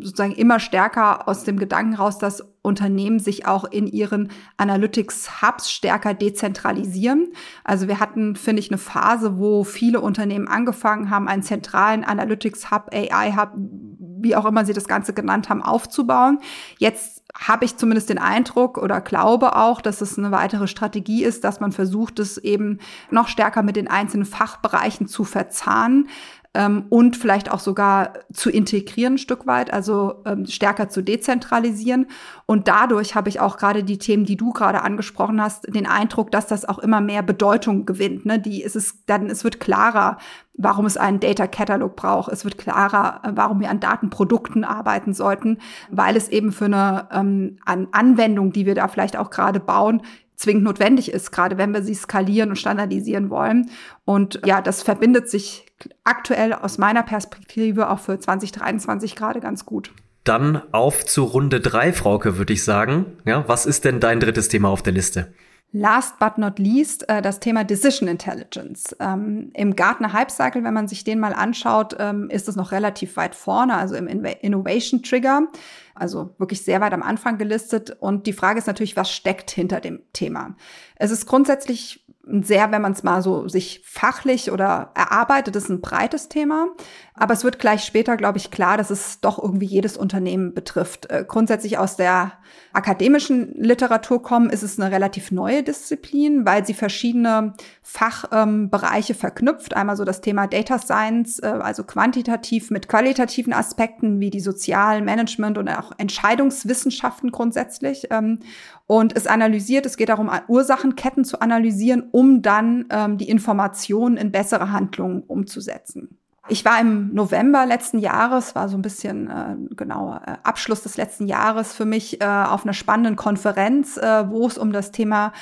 sozusagen 0.00 0.32
immer 0.32 0.58
stärker 0.58 1.28
aus 1.28 1.44
dem 1.44 1.56
Gedanken 1.56 1.94
raus, 1.94 2.18
dass 2.18 2.44
Unternehmen 2.62 3.18
sich 3.18 3.46
auch 3.46 3.64
in 3.64 3.88
ihren 3.88 4.30
Analytics-Hubs 4.56 5.70
stärker 5.70 6.14
dezentralisieren. 6.14 7.32
Also 7.64 7.88
wir 7.88 7.98
hatten, 7.98 8.36
finde 8.36 8.60
ich, 8.60 8.70
eine 8.70 8.78
Phase, 8.78 9.38
wo 9.38 9.64
viele 9.64 10.00
Unternehmen 10.00 10.46
angefangen 10.46 11.10
haben, 11.10 11.28
einen 11.28 11.42
zentralen 11.42 12.04
Analytics-Hub, 12.04 12.90
AI-Hub, 12.92 13.50
wie 13.56 14.36
auch 14.36 14.44
immer 14.44 14.64
sie 14.64 14.72
das 14.72 14.86
Ganze 14.86 15.12
genannt 15.12 15.48
haben, 15.48 15.62
aufzubauen. 15.62 16.38
Jetzt 16.78 17.22
habe 17.34 17.64
ich 17.64 17.76
zumindest 17.76 18.10
den 18.10 18.18
Eindruck 18.18 18.78
oder 18.78 19.00
glaube 19.00 19.56
auch, 19.56 19.80
dass 19.80 20.00
es 20.00 20.18
eine 20.18 20.30
weitere 20.30 20.68
Strategie 20.68 21.24
ist, 21.24 21.44
dass 21.44 21.60
man 21.60 21.72
versucht, 21.72 22.18
es 22.18 22.38
eben 22.38 22.78
noch 23.10 23.28
stärker 23.28 23.62
mit 23.62 23.76
den 23.76 23.88
einzelnen 23.88 24.26
Fachbereichen 24.26 25.08
zu 25.08 25.24
verzahnen, 25.24 26.08
ähm, 26.54 26.84
und 26.90 27.16
vielleicht 27.16 27.50
auch 27.50 27.60
sogar 27.60 28.12
zu 28.32 28.50
integrieren 28.50 29.14
ein 29.14 29.18
Stück 29.18 29.46
weit, 29.46 29.72
also 29.72 30.22
ähm, 30.26 30.46
stärker 30.46 30.88
zu 30.88 31.02
dezentralisieren. 31.02 32.06
Und 32.46 32.68
dadurch 32.68 33.14
habe 33.14 33.28
ich 33.28 33.40
auch 33.40 33.56
gerade 33.56 33.84
die 33.84 33.98
Themen, 33.98 34.24
die 34.24 34.36
du 34.36 34.52
gerade 34.52 34.82
angesprochen 34.82 35.40
hast, 35.40 35.74
den 35.74 35.86
Eindruck, 35.86 36.30
dass 36.30 36.46
das 36.46 36.68
auch 36.68 36.78
immer 36.78 37.00
mehr 37.00 37.22
Bedeutung 37.22 37.86
gewinnt. 37.86 38.26
Ne? 38.26 38.38
Die 38.38 38.62
ist 38.62 38.76
es 38.76 39.04
dann, 39.06 39.30
es 39.30 39.44
wird 39.44 39.60
klarer, 39.60 40.18
warum 40.54 40.84
es 40.84 40.96
einen 40.96 41.20
Data 41.20 41.46
Catalog 41.46 41.96
braucht. 41.96 42.30
Es 42.30 42.44
wird 42.44 42.58
klarer, 42.58 43.20
äh, 43.24 43.32
warum 43.34 43.60
wir 43.60 43.70
an 43.70 43.80
Datenprodukten 43.80 44.64
arbeiten 44.64 45.14
sollten, 45.14 45.58
weil 45.90 46.16
es 46.16 46.28
eben 46.28 46.52
für 46.52 46.66
eine 46.66 47.08
ähm, 47.12 47.58
an 47.64 47.88
Anwendung, 47.92 48.52
die 48.52 48.66
wir 48.66 48.74
da 48.74 48.88
vielleicht 48.88 49.16
auch 49.16 49.30
gerade 49.30 49.60
bauen, 49.60 50.02
zwingend 50.42 50.64
notwendig 50.64 51.10
ist, 51.10 51.30
gerade 51.30 51.56
wenn 51.56 51.72
wir 51.72 51.82
sie 51.82 51.94
skalieren 51.94 52.50
und 52.50 52.56
standardisieren 52.56 53.30
wollen. 53.30 53.70
Und 54.04 54.40
ja, 54.44 54.60
das 54.60 54.82
verbindet 54.82 55.30
sich 55.30 55.66
aktuell 56.04 56.52
aus 56.52 56.78
meiner 56.78 57.02
Perspektive 57.02 57.90
auch 57.90 58.00
für 58.00 58.18
2023 58.18 59.16
gerade 59.16 59.40
ganz 59.40 59.64
gut. 59.64 59.92
Dann 60.24 60.62
auf 60.72 61.04
zu 61.04 61.24
Runde 61.24 61.60
drei, 61.60 61.92
Frauke, 61.92 62.38
würde 62.38 62.52
ich 62.52 62.62
sagen. 62.64 63.06
Ja, 63.24 63.44
was 63.48 63.66
ist 63.66 63.84
denn 63.84 63.98
dein 63.98 64.20
drittes 64.20 64.48
Thema 64.48 64.68
auf 64.68 64.82
der 64.82 64.92
Liste? 64.92 65.32
Last 65.74 66.18
but 66.18 66.36
not 66.36 66.58
least 66.58 67.08
äh, 67.08 67.22
das 67.22 67.40
Thema 67.40 67.64
Decision 67.64 68.06
Intelligence. 68.06 68.94
Ähm, 69.00 69.50
Im 69.54 69.74
Gartner 69.74 70.12
Hype 70.12 70.30
Cycle, 70.30 70.64
wenn 70.64 70.74
man 70.74 70.86
sich 70.86 71.02
den 71.02 71.18
mal 71.18 71.32
anschaut, 71.32 71.96
ähm, 71.98 72.28
ist 72.28 72.46
es 72.46 72.56
noch 72.56 72.72
relativ 72.72 73.16
weit 73.16 73.34
vorne, 73.34 73.74
also 73.76 73.94
im 73.94 74.06
Innovation 74.06 75.02
Trigger, 75.02 75.48
also 75.94 76.34
wirklich 76.36 76.62
sehr 76.62 76.82
weit 76.82 76.92
am 76.92 77.02
Anfang 77.02 77.38
gelistet. 77.38 77.96
Und 78.00 78.26
die 78.26 78.34
Frage 78.34 78.58
ist 78.58 78.66
natürlich, 78.66 78.96
was 78.96 79.10
steckt 79.10 79.50
hinter 79.50 79.80
dem 79.80 80.02
Thema? 80.12 80.56
Es 80.96 81.10
ist 81.10 81.24
grundsätzlich 81.24 82.04
sehr, 82.24 82.70
wenn 82.70 82.82
man 82.82 82.92
es 82.92 83.02
mal 83.02 83.22
so 83.22 83.48
sich 83.48 83.82
fachlich 83.84 84.52
oder 84.52 84.92
erarbeitet, 84.94 85.56
ist 85.56 85.68
ein 85.68 85.80
breites 85.80 86.28
Thema. 86.28 86.68
Aber 87.14 87.34
es 87.34 87.44
wird 87.44 87.58
gleich 87.58 87.84
später, 87.84 88.16
glaube 88.16 88.38
ich, 88.38 88.50
klar, 88.50 88.78
dass 88.78 88.90
es 88.90 89.20
doch 89.20 89.38
irgendwie 89.38 89.66
jedes 89.66 89.98
Unternehmen 89.98 90.54
betrifft. 90.54 91.10
Äh, 91.10 91.24
grundsätzlich 91.28 91.76
aus 91.76 91.96
der 91.96 92.32
akademischen 92.72 93.52
Literatur 93.54 94.22
kommen, 94.22 94.48
ist 94.48 94.62
es 94.62 94.80
eine 94.80 94.90
relativ 94.90 95.30
neue 95.30 95.62
Disziplin, 95.62 96.46
weil 96.46 96.64
sie 96.64 96.72
verschiedene 96.72 97.52
Fachbereiche 97.82 99.12
ähm, 99.12 99.18
verknüpft. 99.18 99.76
Einmal 99.76 99.96
so 99.96 100.06
das 100.06 100.22
Thema 100.22 100.46
Data 100.46 100.78
Science, 100.78 101.38
äh, 101.40 101.48
also 101.48 101.84
quantitativ 101.84 102.70
mit 102.70 102.88
qualitativen 102.88 103.52
Aspekten 103.52 104.18
wie 104.18 104.30
die 104.30 104.40
sozialen 104.40 105.04
Management 105.04 105.58
und 105.58 105.68
auch 105.68 105.92
Entscheidungswissenschaften 105.98 107.30
grundsätzlich. 107.30 108.06
Ähm, 108.10 108.38
und 108.86 109.14
es 109.14 109.26
analysiert, 109.26 109.84
es 109.84 109.98
geht 109.98 110.08
darum, 110.08 110.30
Ursachenketten 110.48 111.26
zu 111.26 111.40
analysieren, 111.40 112.08
um 112.10 112.40
dann 112.40 112.86
ähm, 112.90 113.18
die 113.18 113.28
Informationen 113.28 114.16
in 114.16 114.32
bessere 114.32 114.72
Handlungen 114.72 115.22
umzusetzen. 115.22 116.18
Ich 116.48 116.64
war 116.64 116.80
im 116.80 117.14
November 117.14 117.66
letzten 117.66 117.98
Jahres, 117.98 118.54
war 118.56 118.68
so 118.68 118.76
ein 118.76 118.82
bisschen 118.82 119.30
äh, 119.30 119.56
genau 119.76 120.16
äh, 120.26 120.38
Abschluss 120.42 120.82
des 120.82 120.96
letzten 120.96 121.26
Jahres 121.26 121.72
für 121.72 121.84
mich 121.84 122.20
äh, 122.20 122.24
auf 122.24 122.64
einer 122.64 122.74
spannenden 122.74 123.14
Konferenz, 123.14 123.96
äh, 123.96 124.28
wo 124.28 124.46
es 124.46 124.58
um 124.58 124.72
das 124.72 124.90
Thema 124.90 125.32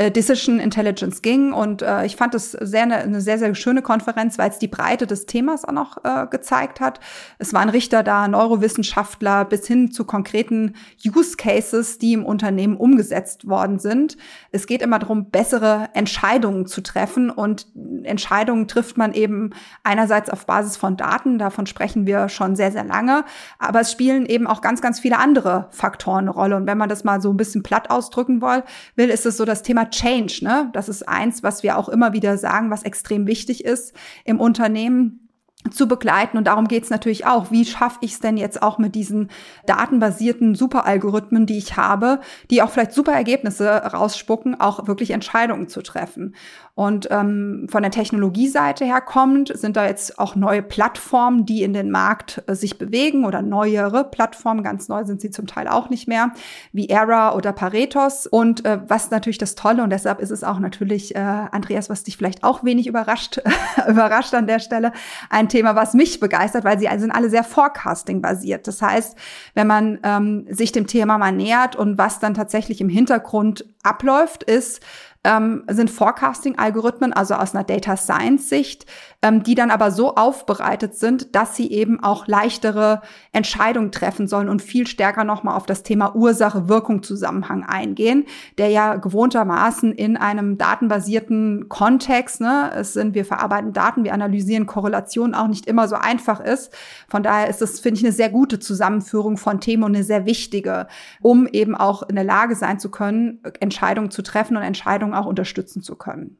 äh, 0.00 0.10
Decision 0.10 0.60
Intelligence 0.60 1.20
ging. 1.20 1.52
Und 1.52 1.82
äh, 1.82 2.06
ich 2.06 2.16
fand 2.16 2.34
es 2.34 2.52
sehr 2.52 2.84
eine, 2.84 2.96
eine 2.96 3.20
sehr, 3.20 3.38
sehr 3.38 3.54
schöne 3.54 3.82
Konferenz, 3.82 4.38
weil 4.38 4.48
es 4.48 4.58
die 4.58 4.66
Breite 4.66 5.06
des 5.06 5.26
Themas 5.26 5.66
auch 5.66 5.72
noch 5.72 6.04
äh, 6.04 6.26
gezeigt 6.26 6.80
hat. 6.80 7.00
Es 7.38 7.52
waren 7.52 7.68
Richter 7.68 8.02
da, 8.02 8.26
Neurowissenschaftler 8.26 9.44
bis 9.44 9.66
hin 9.66 9.92
zu 9.92 10.04
konkreten 10.04 10.74
Use 11.04 11.36
Cases, 11.36 11.98
die 11.98 12.14
im 12.14 12.24
Unternehmen 12.24 12.78
umgesetzt 12.78 13.46
worden 13.46 13.78
sind. 13.78 14.16
Es 14.52 14.66
geht 14.66 14.80
immer 14.80 14.98
darum, 14.98 15.28
bessere 15.28 15.90
Entscheidungen 15.92 16.64
zu 16.64 16.80
treffen. 16.80 17.28
Und 17.28 17.66
Entscheidungen 18.04 18.68
trifft 18.68 18.96
man 18.96 19.12
eben 19.12 19.50
einerseits 19.84 20.30
auf 20.30 20.46
Basis 20.46 20.78
von 20.78 20.96
Daten, 20.96 21.38
davon 21.38 21.66
sprechen 21.66 22.06
wir 22.06 22.30
schon 22.30 22.56
sehr, 22.56 22.72
sehr 22.72 22.84
lange. 22.84 23.24
Aber 23.58 23.80
es 23.80 23.92
spielen 23.92 24.24
eben 24.24 24.46
auch 24.46 24.62
ganz, 24.62 24.80
ganz 24.80 24.98
viele 24.98 25.18
andere 25.18 25.66
Faktoren 25.72 26.20
eine 26.20 26.30
Rolle. 26.30 26.56
Und 26.56 26.66
wenn 26.66 26.78
man 26.78 26.88
das 26.88 27.04
mal 27.04 27.20
so 27.20 27.30
ein 27.30 27.36
bisschen 27.36 27.62
platt 27.62 27.90
ausdrücken 27.90 28.40
will, 28.40 29.10
ist 29.10 29.26
es 29.26 29.36
so 29.36 29.44
das 29.44 29.62
Thema 29.62 29.89
Change. 29.90 30.40
Ne? 30.42 30.70
Das 30.72 30.88
ist 30.88 31.08
eins, 31.08 31.42
was 31.42 31.62
wir 31.62 31.78
auch 31.78 31.88
immer 31.88 32.12
wieder 32.12 32.38
sagen, 32.38 32.70
was 32.70 32.82
extrem 32.82 33.26
wichtig 33.26 33.64
ist 33.64 33.94
im 34.24 34.40
Unternehmen 34.40 35.29
zu 35.70 35.86
begleiten. 35.86 36.38
Und 36.38 36.44
darum 36.44 36.68
geht 36.68 36.84
es 36.84 36.90
natürlich 36.90 37.26
auch. 37.26 37.50
Wie 37.50 37.64
schaffe 37.64 37.98
ich 38.00 38.12
es 38.12 38.20
denn 38.20 38.36
jetzt 38.36 38.62
auch 38.62 38.78
mit 38.78 38.94
diesen 38.94 39.28
datenbasierten 39.66 40.54
Superalgorithmen, 40.54 41.44
die 41.46 41.58
ich 41.58 41.76
habe, 41.76 42.20
die 42.50 42.62
auch 42.62 42.70
vielleicht 42.70 42.92
super 42.92 43.12
Ergebnisse 43.12 43.68
rausspucken, 43.68 44.58
auch 44.58 44.86
wirklich 44.86 45.10
Entscheidungen 45.10 45.68
zu 45.68 45.82
treffen? 45.82 46.34
Und 46.74 47.08
ähm, 47.10 47.66
von 47.68 47.82
der 47.82 47.90
Technologieseite 47.90 48.86
her 48.86 49.02
kommt, 49.02 49.52
sind 49.54 49.76
da 49.76 49.84
jetzt 49.84 50.18
auch 50.18 50.34
neue 50.34 50.62
Plattformen, 50.62 51.44
die 51.44 51.62
in 51.62 51.74
den 51.74 51.90
Markt 51.90 52.42
äh, 52.46 52.54
sich 52.54 52.78
bewegen 52.78 53.26
oder 53.26 53.42
neuere 53.42 54.04
Plattformen, 54.04 54.62
ganz 54.62 54.88
neu 54.88 55.04
sind 55.04 55.20
sie 55.20 55.30
zum 55.30 55.46
Teil 55.46 55.68
auch 55.68 55.90
nicht 55.90 56.08
mehr, 56.08 56.32
wie 56.72 56.88
Era 56.88 57.34
oder 57.34 57.52
Paretos. 57.52 58.26
Und 58.26 58.64
äh, 58.64 58.78
was 58.88 59.10
natürlich 59.10 59.36
das 59.36 59.56
Tolle, 59.56 59.82
und 59.82 59.90
deshalb 59.90 60.20
ist 60.20 60.30
es 60.30 60.42
auch 60.42 60.58
natürlich, 60.58 61.14
äh, 61.14 61.18
Andreas, 61.18 61.90
was 61.90 62.04
dich 62.04 62.16
vielleicht 62.16 62.44
auch 62.44 62.64
wenig 62.64 62.86
überrascht, 62.86 63.42
überrascht 63.86 64.32
an 64.32 64.46
der 64.46 64.60
Stelle, 64.60 64.92
ein 65.28 65.49
Thema, 65.50 65.76
was 65.76 65.92
mich 65.92 66.18
begeistert, 66.18 66.64
weil 66.64 66.78
sie 66.78 66.88
sind 66.96 67.10
alle 67.10 67.28
sehr 67.28 67.44
Forecasting-basiert. 67.44 68.66
Das 68.66 68.80
heißt, 68.80 69.16
wenn 69.54 69.66
man 69.66 69.98
ähm, 70.02 70.46
sich 70.48 70.72
dem 70.72 70.86
Thema 70.86 71.18
mal 71.18 71.32
nähert 71.32 71.76
und 71.76 71.98
was 71.98 72.18
dann 72.18 72.32
tatsächlich 72.32 72.80
im 72.80 72.88
Hintergrund 72.88 73.66
abläuft, 73.82 74.42
ist, 74.42 74.80
ähm, 75.24 75.64
sind 75.68 75.90
Forecasting-Algorithmen, 75.90 77.12
also 77.12 77.34
aus 77.34 77.54
einer 77.54 77.64
Data 77.64 77.96
Science-Sicht, 77.96 78.86
ähm, 79.22 79.42
die 79.42 79.54
dann 79.54 79.70
aber 79.70 79.90
so 79.90 80.14
aufbereitet 80.14 80.94
sind, 80.94 81.34
dass 81.34 81.56
sie 81.56 81.70
eben 81.70 82.02
auch 82.02 82.26
leichtere 82.26 83.02
Entscheidungen 83.32 83.92
treffen 83.92 84.26
sollen 84.28 84.48
und 84.48 84.62
viel 84.62 84.86
stärker 84.86 85.24
nochmal 85.24 85.56
auf 85.56 85.66
das 85.66 85.82
Thema 85.82 86.14
Ursache-Wirkung-Zusammenhang 86.14 87.64
eingehen, 87.64 88.24
der 88.56 88.68
ja 88.68 88.96
gewohntermaßen 88.96 89.92
in 89.92 90.16
einem 90.16 90.56
datenbasierten 90.56 91.68
Kontext, 91.68 92.40
ne, 92.40 92.70
es 92.74 92.94
sind, 92.94 93.14
wir 93.14 93.24
verarbeiten 93.24 93.72
Daten, 93.72 94.04
wir 94.04 94.14
analysieren 94.14 94.66
Korrelationen, 94.66 95.34
auch 95.34 95.48
nicht 95.48 95.66
immer 95.66 95.86
so 95.86 95.96
einfach 95.96 96.40
ist. 96.40 96.72
Von 97.08 97.22
daher 97.22 97.48
ist 97.48 97.60
es, 97.60 97.80
finde 97.80 97.98
ich, 97.98 98.04
eine 98.04 98.12
sehr 98.12 98.30
gute 98.30 98.58
Zusammenführung 98.58 99.36
von 99.36 99.60
Themen 99.60 99.82
und 99.82 99.94
eine 99.94 100.04
sehr 100.04 100.24
wichtige, 100.24 100.86
um 101.20 101.46
eben 101.46 101.74
auch 101.74 102.02
in 102.08 102.14
der 102.14 102.24
Lage 102.24 102.56
sein 102.56 102.78
zu 102.78 102.90
können, 102.90 103.40
Entscheidungen 103.60 104.10
zu 104.10 104.22
treffen 104.22 104.56
und 104.56 104.62
Entscheidungen 104.62 105.14
auch 105.14 105.26
unterstützen 105.26 105.82
zu 105.82 105.96
können. 105.96 106.39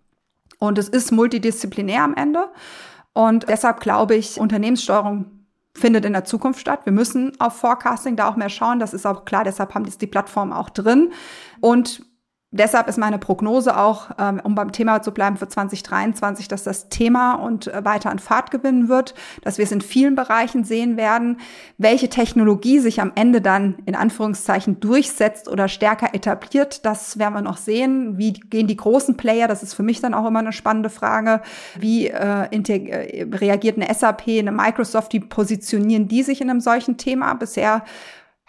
Und 0.60 0.78
es 0.78 0.88
ist 0.88 1.10
multidisziplinär 1.10 2.04
am 2.04 2.14
Ende. 2.14 2.48
Und 3.12 3.48
deshalb 3.48 3.80
glaube 3.80 4.14
ich, 4.14 4.38
Unternehmenssteuerung 4.38 5.46
findet 5.74 6.04
in 6.04 6.12
der 6.12 6.24
Zukunft 6.24 6.60
statt. 6.60 6.80
Wir 6.84 6.92
müssen 6.92 7.32
auf 7.40 7.56
Forecasting 7.56 8.14
da 8.14 8.28
auch 8.28 8.36
mehr 8.36 8.48
schauen. 8.48 8.78
Das 8.78 8.94
ist 8.94 9.06
auch 9.06 9.24
klar. 9.24 9.42
Deshalb 9.42 9.74
haben 9.74 9.84
die 9.84 10.06
Plattformen 10.06 10.52
auch 10.52 10.70
drin. 10.70 11.12
Und 11.60 12.02
Deshalb 12.52 12.88
ist 12.88 12.98
meine 12.98 13.18
Prognose 13.18 13.76
auch, 13.76 14.10
ähm, 14.18 14.40
um 14.42 14.56
beim 14.56 14.72
Thema 14.72 15.02
zu 15.02 15.12
bleiben 15.12 15.36
für 15.36 15.46
2023, 15.46 16.48
dass 16.48 16.64
das 16.64 16.88
Thema 16.88 17.34
und 17.34 17.68
äh, 17.68 17.84
weiter 17.84 18.10
an 18.10 18.18
Fahrt 18.18 18.50
gewinnen 18.50 18.88
wird, 18.88 19.14
dass 19.42 19.58
wir 19.58 19.64
es 19.64 19.70
in 19.70 19.80
vielen 19.80 20.16
Bereichen 20.16 20.64
sehen 20.64 20.96
werden. 20.96 21.38
Welche 21.78 22.08
Technologie 22.08 22.80
sich 22.80 23.00
am 23.00 23.12
Ende 23.14 23.40
dann 23.40 23.76
in 23.86 23.94
Anführungszeichen 23.94 24.80
durchsetzt 24.80 25.48
oder 25.48 25.68
stärker 25.68 26.12
etabliert, 26.12 26.84
das 26.84 27.20
werden 27.20 27.34
wir 27.34 27.42
noch 27.42 27.56
sehen. 27.56 28.18
Wie 28.18 28.32
gehen 28.32 28.66
die 28.66 28.76
großen 28.76 29.16
Player? 29.16 29.46
Das 29.46 29.62
ist 29.62 29.74
für 29.74 29.84
mich 29.84 30.00
dann 30.00 30.12
auch 30.12 30.26
immer 30.26 30.40
eine 30.40 30.52
spannende 30.52 30.90
Frage. 30.90 31.42
Wie 31.78 32.08
äh, 32.08 32.48
äh 32.50 33.28
reagiert 33.32 33.76
eine 33.76 33.94
SAP, 33.94 34.26
eine 34.26 34.50
Microsoft? 34.50 35.12
Wie 35.12 35.20
positionieren 35.20 36.08
die 36.08 36.24
sich 36.24 36.40
in 36.40 36.50
einem 36.50 36.60
solchen 36.60 36.96
Thema? 36.96 37.32
Bisher 37.34 37.84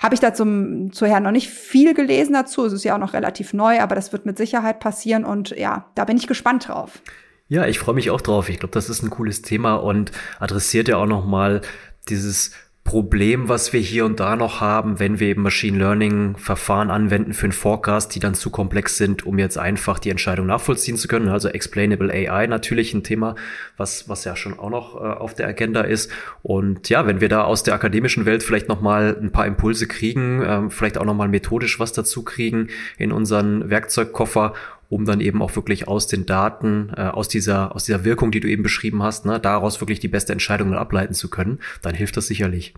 habe 0.02 0.16
ich 0.16 0.20
da 0.20 0.34
zum, 0.34 0.92
zuher 0.92 1.20
noch 1.20 1.32
nicht 1.32 1.50
viel 1.50 1.94
gelesen 1.94 2.34
dazu. 2.34 2.66
Es 2.66 2.74
ist 2.74 2.84
ja 2.84 2.96
auch 2.96 3.00
noch 3.00 3.14
relativ 3.14 3.54
neu, 3.54 3.80
aber 3.80 3.96
das 3.96 4.12
wird 4.12 4.26
mit 4.26 4.38
Sicherheit 4.38 4.80
passieren 4.80 5.24
und 5.24 5.52
ja, 5.52 5.86
da 5.96 6.06
bin 6.06 6.18
ich 6.18 6.28
gespannt 6.28 6.68
drauf. 6.68 7.02
Ja, 7.48 7.68
ich 7.68 7.80
freue 7.80 7.96
mich 7.96 8.10
auch 8.10 8.22
drauf. 8.22 8.50
Ich 8.50 8.60
glaube, 8.60 8.74
das 8.74 8.90
ist 8.90 9.04
ein 9.04 9.10
cooles 9.10 9.42
Thema 9.42 9.76
und 9.76 10.12
adressiert 10.40 10.88
ja 10.88 10.98
auch 10.98 11.06
noch 11.06 11.26
mal 11.26 11.62
dieses 12.10 12.52
Problem, 12.84 13.48
was 13.48 13.74
wir 13.74 13.80
hier 13.80 14.06
und 14.06 14.20
da 14.20 14.36
noch 14.36 14.60
haben, 14.60 15.00
wenn 15.00 15.20
wir 15.20 15.28
eben 15.28 15.44
Machine 15.44 15.78
Learning 15.78 16.36
Verfahren 16.36 16.90
anwenden 16.90 17.34
für 17.34 17.46
einen 17.46 17.54
Forecast, 17.54 18.14
die 18.16 18.20
dann 18.20 18.34
zu 18.34 18.50
komplex 18.50 18.98
sind, 18.98 19.26
um 19.26 19.38
jetzt 19.38 19.58
einfach 19.58 20.00
die 20.00 20.10
Entscheidung 20.10 20.48
nachvollziehen 20.48 20.98
zu 20.98 21.08
können. 21.08 21.30
Also 21.30 21.48
Explainable 21.48 22.12
AI 22.12 22.48
natürlich 22.48 22.94
ein 22.94 23.04
Thema, 23.04 23.36
was, 23.78 24.10
was 24.10 24.26
ja 24.26 24.36
schon 24.36 24.58
auch 24.58 24.72
noch 24.72 24.96
äh, 24.96 25.00
auf 25.00 25.36
der 25.36 25.48
Agenda 25.48 25.82
ist. 25.82 26.12
Und 26.42 26.90
ja, 26.90 27.06
wenn 27.06 27.22
wir 27.22 27.30
da 27.30 27.44
aus 27.44 27.64
der 27.64 27.76
akademischen 27.76 28.26
Welt 28.26 28.42
vielleicht 28.42 28.68
noch 28.68 28.82
mal 28.82 29.16
ein 29.22 29.32
paar 29.32 29.46
Impulse 29.46 29.88
kriegen, 29.88 30.42
äh, 30.42 30.70
vielleicht 30.70 30.98
auch 30.98 31.06
noch 31.06 31.16
mal 31.16 31.30
methodisch 31.30 31.80
was 31.80 31.94
dazu 31.94 32.24
kriegen 32.24 32.68
in 32.98 33.12
unseren 33.12 33.70
Werkzeugkoffer 33.70 34.54
um 34.92 35.06
dann 35.06 35.22
eben 35.22 35.42
auch 35.42 35.56
wirklich 35.56 35.88
aus 35.88 36.06
den 36.06 36.26
Daten, 36.26 36.92
äh, 36.98 37.04
aus 37.04 37.30
dieser, 37.30 37.74
aus 37.74 37.86
dieser 37.86 38.04
Wirkung, 38.04 38.30
die 38.30 38.42
du 38.42 38.50
eben 38.50 38.62
beschrieben 38.62 39.02
hast, 39.02 39.26
ne, 39.26 39.40
daraus 39.40 39.80
wirklich 39.80 40.02
die 40.02 40.10
beste 40.10 40.34
Entscheidung 40.34 40.74
ableiten 40.74 41.14
zu 41.14 41.30
können, 41.30 41.60
dann 41.82 41.96
hilft 41.96 42.18
das 42.18 42.28
sicherlich. 42.28 42.74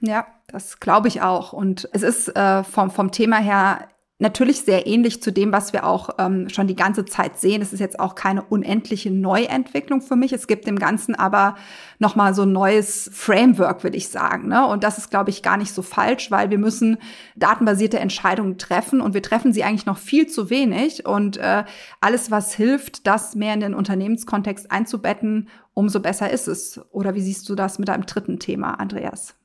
Ja, 0.00 0.26
das 0.46 0.80
glaube 0.80 1.08
ich 1.08 1.20
auch. 1.20 1.52
Und 1.52 1.86
es 1.92 2.02
ist 2.02 2.34
äh, 2.34 2.64
vom, 2.64 2.90
vom 2.90 3.10
Thema 3.12 3.36
her 3.36 3.86
natürlich 4.20 4.62
sehr 4.62 4.86
ähnlich 4.86 5.22
zu 5.22 5.32
dem, 5.32 5.52
was 5.52 5.72
wir 5.72 5.86
auch 5.86 6.10
ähm, 6.18 6.48
schon 6.48 6.66
die 6.66 6.74
ganze 6.74 7.04
Zeit 7.04 7.38
sehen. 7.38 7.62
Es 7.62 7.72
ist 7.72 7.78
jetzt 7.78 8.00
auch 8.00 8.16
keine 8.16 8.42
unendliche 8.42 9.12
Neuentwicklung 9.12 10.02
für 10.02 10.16
mich. 10.16 10.32
Es 10.32 10.48
gibt 10.48 10.66
dem 10.66 10.78
Ganzen 10.78 11.14
aber 11.14 11.54
nochmal 12.00 12.34
so 12.34 12.42
ein 12.42 12.52
neues 12.52 13.08
Framework, 13.12 13.84
würde 13.84 13.96
ich 13.96 14.08
sagen. 14.08 14.48
Ne? 14.48 14.66
Und 14.66 14.82
das 14.82 14.98
ist, 14.98 15.10
glaube 15.10 15.30
ich, 15.30 15.42
gar 15.42 15.56
nicht 15.56 15.72
so 15.72 15.82
falsch, 15.82 16.32
weil 16.32 16.50
wir 16.50 16.58
müssen 16.58 16.98
datenbasierte 17.36 18.00
Entscheidungen 18.00 18.58
treffen 18.58 19.00
und 19.00 19.14
wir 19.14 19.22
treffen 19.22 19.52
sie 19.52 19.62
eigentlich 19.62 19.86
noch 19.86 19.98
viel 19.98 20.26
zu 20.26 20.50
wenig. 20.50 21.06
Und 21.06 21.36
äh, 21.36 21.64
alles, 22.00 22.32
was 22.32 22.54
hilft, 22.54 23.06
das 23.06 23.36
mehr 23.36 23.54
in 23.54 23.60
den 23.60 23.74
Unternehmenskontext 23.74 24.72
einzubetten, 24.72 25.48
umso 25.74 26.00
besser 26.00 26.28
ist 26.30 26.48
es. 26.48 26.80
Oder 26.90 27.14
wie 27.14 27.22
siehst 27.22 27.48
du 27.48 27.54
das 27.54 27.78
mit 27.78 27.88
deinem 27.88 28.06
dritten 28.06 28.40
Thema, 28.40 28.74
Andreas? 28.80 29.36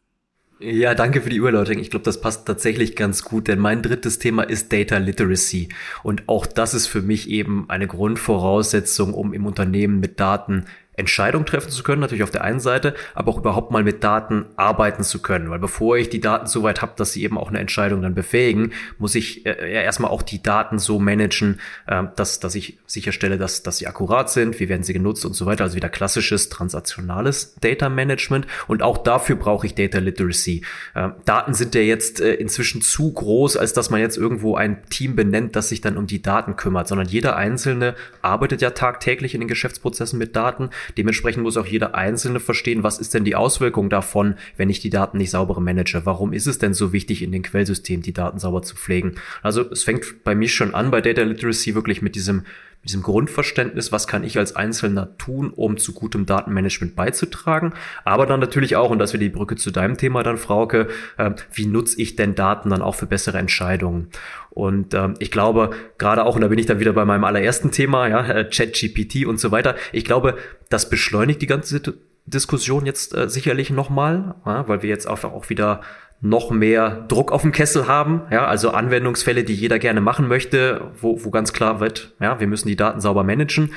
Ja, 0.66 0.96
danke 0.96 1.20
für 1.20 1.30
die 1.30 1.36
Überleitung. 1.36 1.78
Ich 1.80 1.90
glaube, 1.90 2.06
das 2.06 2.22
passt 2.22 2.48
tatsächlich 2.48 2.96
ganz 2.96 3.24
gut, 3.24 3.50
denn 3.50 3.60
mein 3.60 3.82
drittes 3.82 4.18
Thema 4.18 4.44
ist 4.44 4.72
Data 4.72 4.98
Literacy. 4.98 5.68
Und 6.04 6.30
auch 6.30 6.46
das 6.46 6.74
ist 6.74 6.88
für 6.88 7.02
mich 7.02 7.30
eben 7.30 7.66
eine 7.70 7.86
Grundvoraussetzung, 7.86 9.14
um 9.14 9.34
im 9.34 9.46
Unternehmen 9.46 10.00
mit 10.00 10.22
Daten 10.22 10.64
Entscheidungen 10.96 11.46
treffen 11.46 11.70
zu 11.70 11.84
können, 11.84 12.02
natürlich 12.02 12.24
auf 12.24 12.32
der 12.32 12.44
einen 12.44 12.60
Seite, 12.60 12.94
aber 13.16 13.32
auch 13.32 13.38
überhaupt 13.38 13.72
mal 13.72 13.84
mit 13.84 14.04
Daten 14.04 14.46
arbeiten 14.56 15.04
zu 15.04 15.22
können. 15.22 15.50
Weil 15.50 15.60
bevor 15.60 15.98
ich 15.98 16.10
die 16.10 16.20
Daten 16.20 16.48
so 16.48 16.64
weit 16.64 16.82
habe, 16.82 16.94
dass 16.96 17.14
sie 17.14 17.24
eben 17.24 17.38
auch 17.38 17.50
eine 17.50 17.60
Entscheidung 17.60 18.02
dann 18.02 18.14
befähigen, 18.14 18.74
muss 18.98 19.16
ich 19.16 19.46
äh, 19.46 19.74
ja 19.74 19.82
erstmal 19.82 20.12
auch 20.12 20.22
die 20.22 20.44
Daten 20.44 20.78
so 20.80 21.00
managen, 21.00 21.60
äh, 21.88 22.04
dass, 22.16 22.40
dass 22.40 22.56
ich 22.56 22.78
sicherstelle, 22.86 23.38
dass, 23.38 23.64
dass 23.64 23.78
sie 23.78 23.88
akkurat 23.88 24.30
sind, 24.30 24.60
wie 24.60 24.70
werden 24.70 24.84
sie 24.84 24.94
genutzt 24.94 25.26
und 25.26 25.34
so 25.34 25.46
weiter. 25.46 25.64
Also 25.64 25.76
wieder 25.76 25.90
klassisches 25.90 26.50
transaktionales 26.50 27.56
Data 27.56 27.90
Management. 27.90 28.46
Und 28.68 28.84
auch 28.84 29.00
dafür 29.00 29.36
brauche 29.36 29.66
ich 29.66 29.76
Data 29.76 30.00
Literacy. 30.00 30.64
Äh, 30.94 31.10
Daten 31.26 31.54
sind 31.54 31.74
ja 31.74 31.82
jetzt 31.82 32.22
äh, 32.22 32.34
inzwischen 32.36 32.82
zu 32.82 33.12
groß, 33.12 33.58
als 33.58 33.74
dass 33.74 33.90
man 33.90 34.00
jetzt 34.00 34.18
irgendwo 34.18 34.56
ein 34.56 34.84
Team 34.90 35.16
benennt, 35.16 35.56
das 35.56 35.70
sich 35.70 35.82
dann 35.82 35.98
um 35.98 36.06
die 36.06 36.22
Daten 36.22 36.56
kümmert, 36.56 36.88
sondern 36.88 37.08
jeder 37.08 37.36
Einzelne 37.36 37.96
arbeitet 38.22 38.62
ja 38.62 38.70
tagtäglich 38.70 39.34
in 39.34 39.42
den 39.42 39.48
Geschäftsprozessen 39.48 40.20
mit 40.20 40.36
Daten 40.36 40.70
Dementsprechend 40.98 41.44
muss 41.44 41.58
auch 41.58 41.66
jeder 41.66 41.96
Einzelne 41.96 42.40
verstehen, 42.40 42.84
was 42.84 43.00
ist 43.00 43.14
denn 43.14 43.26
die 43.26 43.36
Auswirkung 43.36 43.90
davon, 43.90 44.36
wenn 44.58 44.70
ich 44.70 44.80
die 44.80 44.90
Daten 44.90 45.18
nicht 45.18 45.32
sauber 45.32 45.60
manage? 45.60 46.06
Warum 46.06 46.34
ist 46.34 46.48
es 46.48 46.58
denn 46.58 46.74
so 46.74 46.94
wichtig, 46.94 47.22
in 47.22 47.32
den 47.32 47.44
Quellsystemen 47.44 48.04
die 48.04 48.14
Daten 48.14 48.40
sauber 48.40 48.62
zu 48.62 48.76
pflegen? 48.76 49.16
Also 49.42 49.70
es 49.70 49.84
fängt 49.84 50.24
bei 50.24 50.36
mir 50.36 50.48
schon 50.48 50.74
an 50.74 50.92
bei 50.92 51.02
Data 51.02 51.22
Literacy 51.22 51.76
wirklich 51.76 52.02
mit 52.02 52.16
diesem 52.16 52.44
mit 52.84 52.90
diesem 52.90 53.02
Grundverständnis, 53.02 53.94
was 53.94 54.08
kann 54.08 54.26
ich 54.26 54.38
als 54.38 54.58
Einzelner 54.58 55.18
tun, 55.18 55.52
um 55.56 55.78
zu 55.78 55.94
gutem 55.94 56.26
Datenmanagement 56.26 56.98
beizutragen, 56.98 57.72
aber 58.04 58.26
dann 58.26 58.42
natürlich 58.42 58.76
auch, 58.76 58.90
und 58.90 59.00
das 59.00 59.14
wäre 59.14 59.24
die 59.24 59.30
Brücke 59.30 59.56
zu 59.56 59.72
deinem 59.72 59.96
Thema 59.96 60.22
dann, 60.22 60.38
Frauke, 60.38 60.90
äh, 61.18 61.32
wie 61.54 61.66
nutze 61.66 62.02
ich 62.02 62.18
denn 62.18 62.36
Daten 62.36 62.70
dann 62.70 62.82
auch 62.82 62.96
für 62.96 63.06
bessere 63.06 63.38
Entscheidungen? 63.38 64.10
Und 64.50 64.94
ähm, 64.94 65.14
ich 65.20 65.32
glaube, 65.32 65.70
gerade 65.98 66.26
auch, 66.26 66.36
und 66.36 66.42
da 66.42 66.50
bin 66.50 66.60
ich 66.60 66.66
dann 66.66 66.82
wieder 66.82 66.92
bei 66.92 67.06
meinem 67.06 67.24
allerersten 67.24 67.72
Thema, 67.72 68.10
ja, 68.10 68.28
äh, 68.28 68.50
ChatGPT 68.50 69.26
und 69.26 69.40
so 69.40 69.52
weiter, 69.52 69.76
ich 69.94 70.04
glaube, 70.04 70.38
das 70.68 70.90
beschleunigt 70.90 71.42
die 71.42 71.48
ganze 71.48 71.82
Diskussion 72.26 72.86
jetzt 72.86 73.16
äh, 73.16 73.30
sicherlich 73.30 73.70
nochmal, 73.70 74.36
ja, 74.46 74.68
weil 74.68 74.82
wir 74.82 74.90
jetzt 74.90 75.08
einfach 75.08 75.32
auch 75.32 75.50
wieder 75.50 75.80
noch 76.24 76.52
mehr 76.52 77.06
Druck 77.10 77.32
auf 77.32 77.42
dem 77.42 77.52
Kessel 77.52 77.88
haben, 77.88 78.22
ja, 78.32 78.48
also 78.48 78.72
Anwendungsfälle, 78.72 79.44
die 79.44 79.54
jeder 79.54 79.78
gerne 79.78 80.02
machen 80.02 80.28
möchte, 80.28 80.92
wo, 81.00 81.24
wo 81.24 81.30
ganz 81.30 81.54
klar 81.54 81.80
wird, 81.80 82.16
ja, 82.20 82.40
wir 82.40 82.48
müssen 82.48 82.70
die 82.70 82.78
Daten 82.78 83.02
sauber 83.02 83.24
managen 83.24 83.72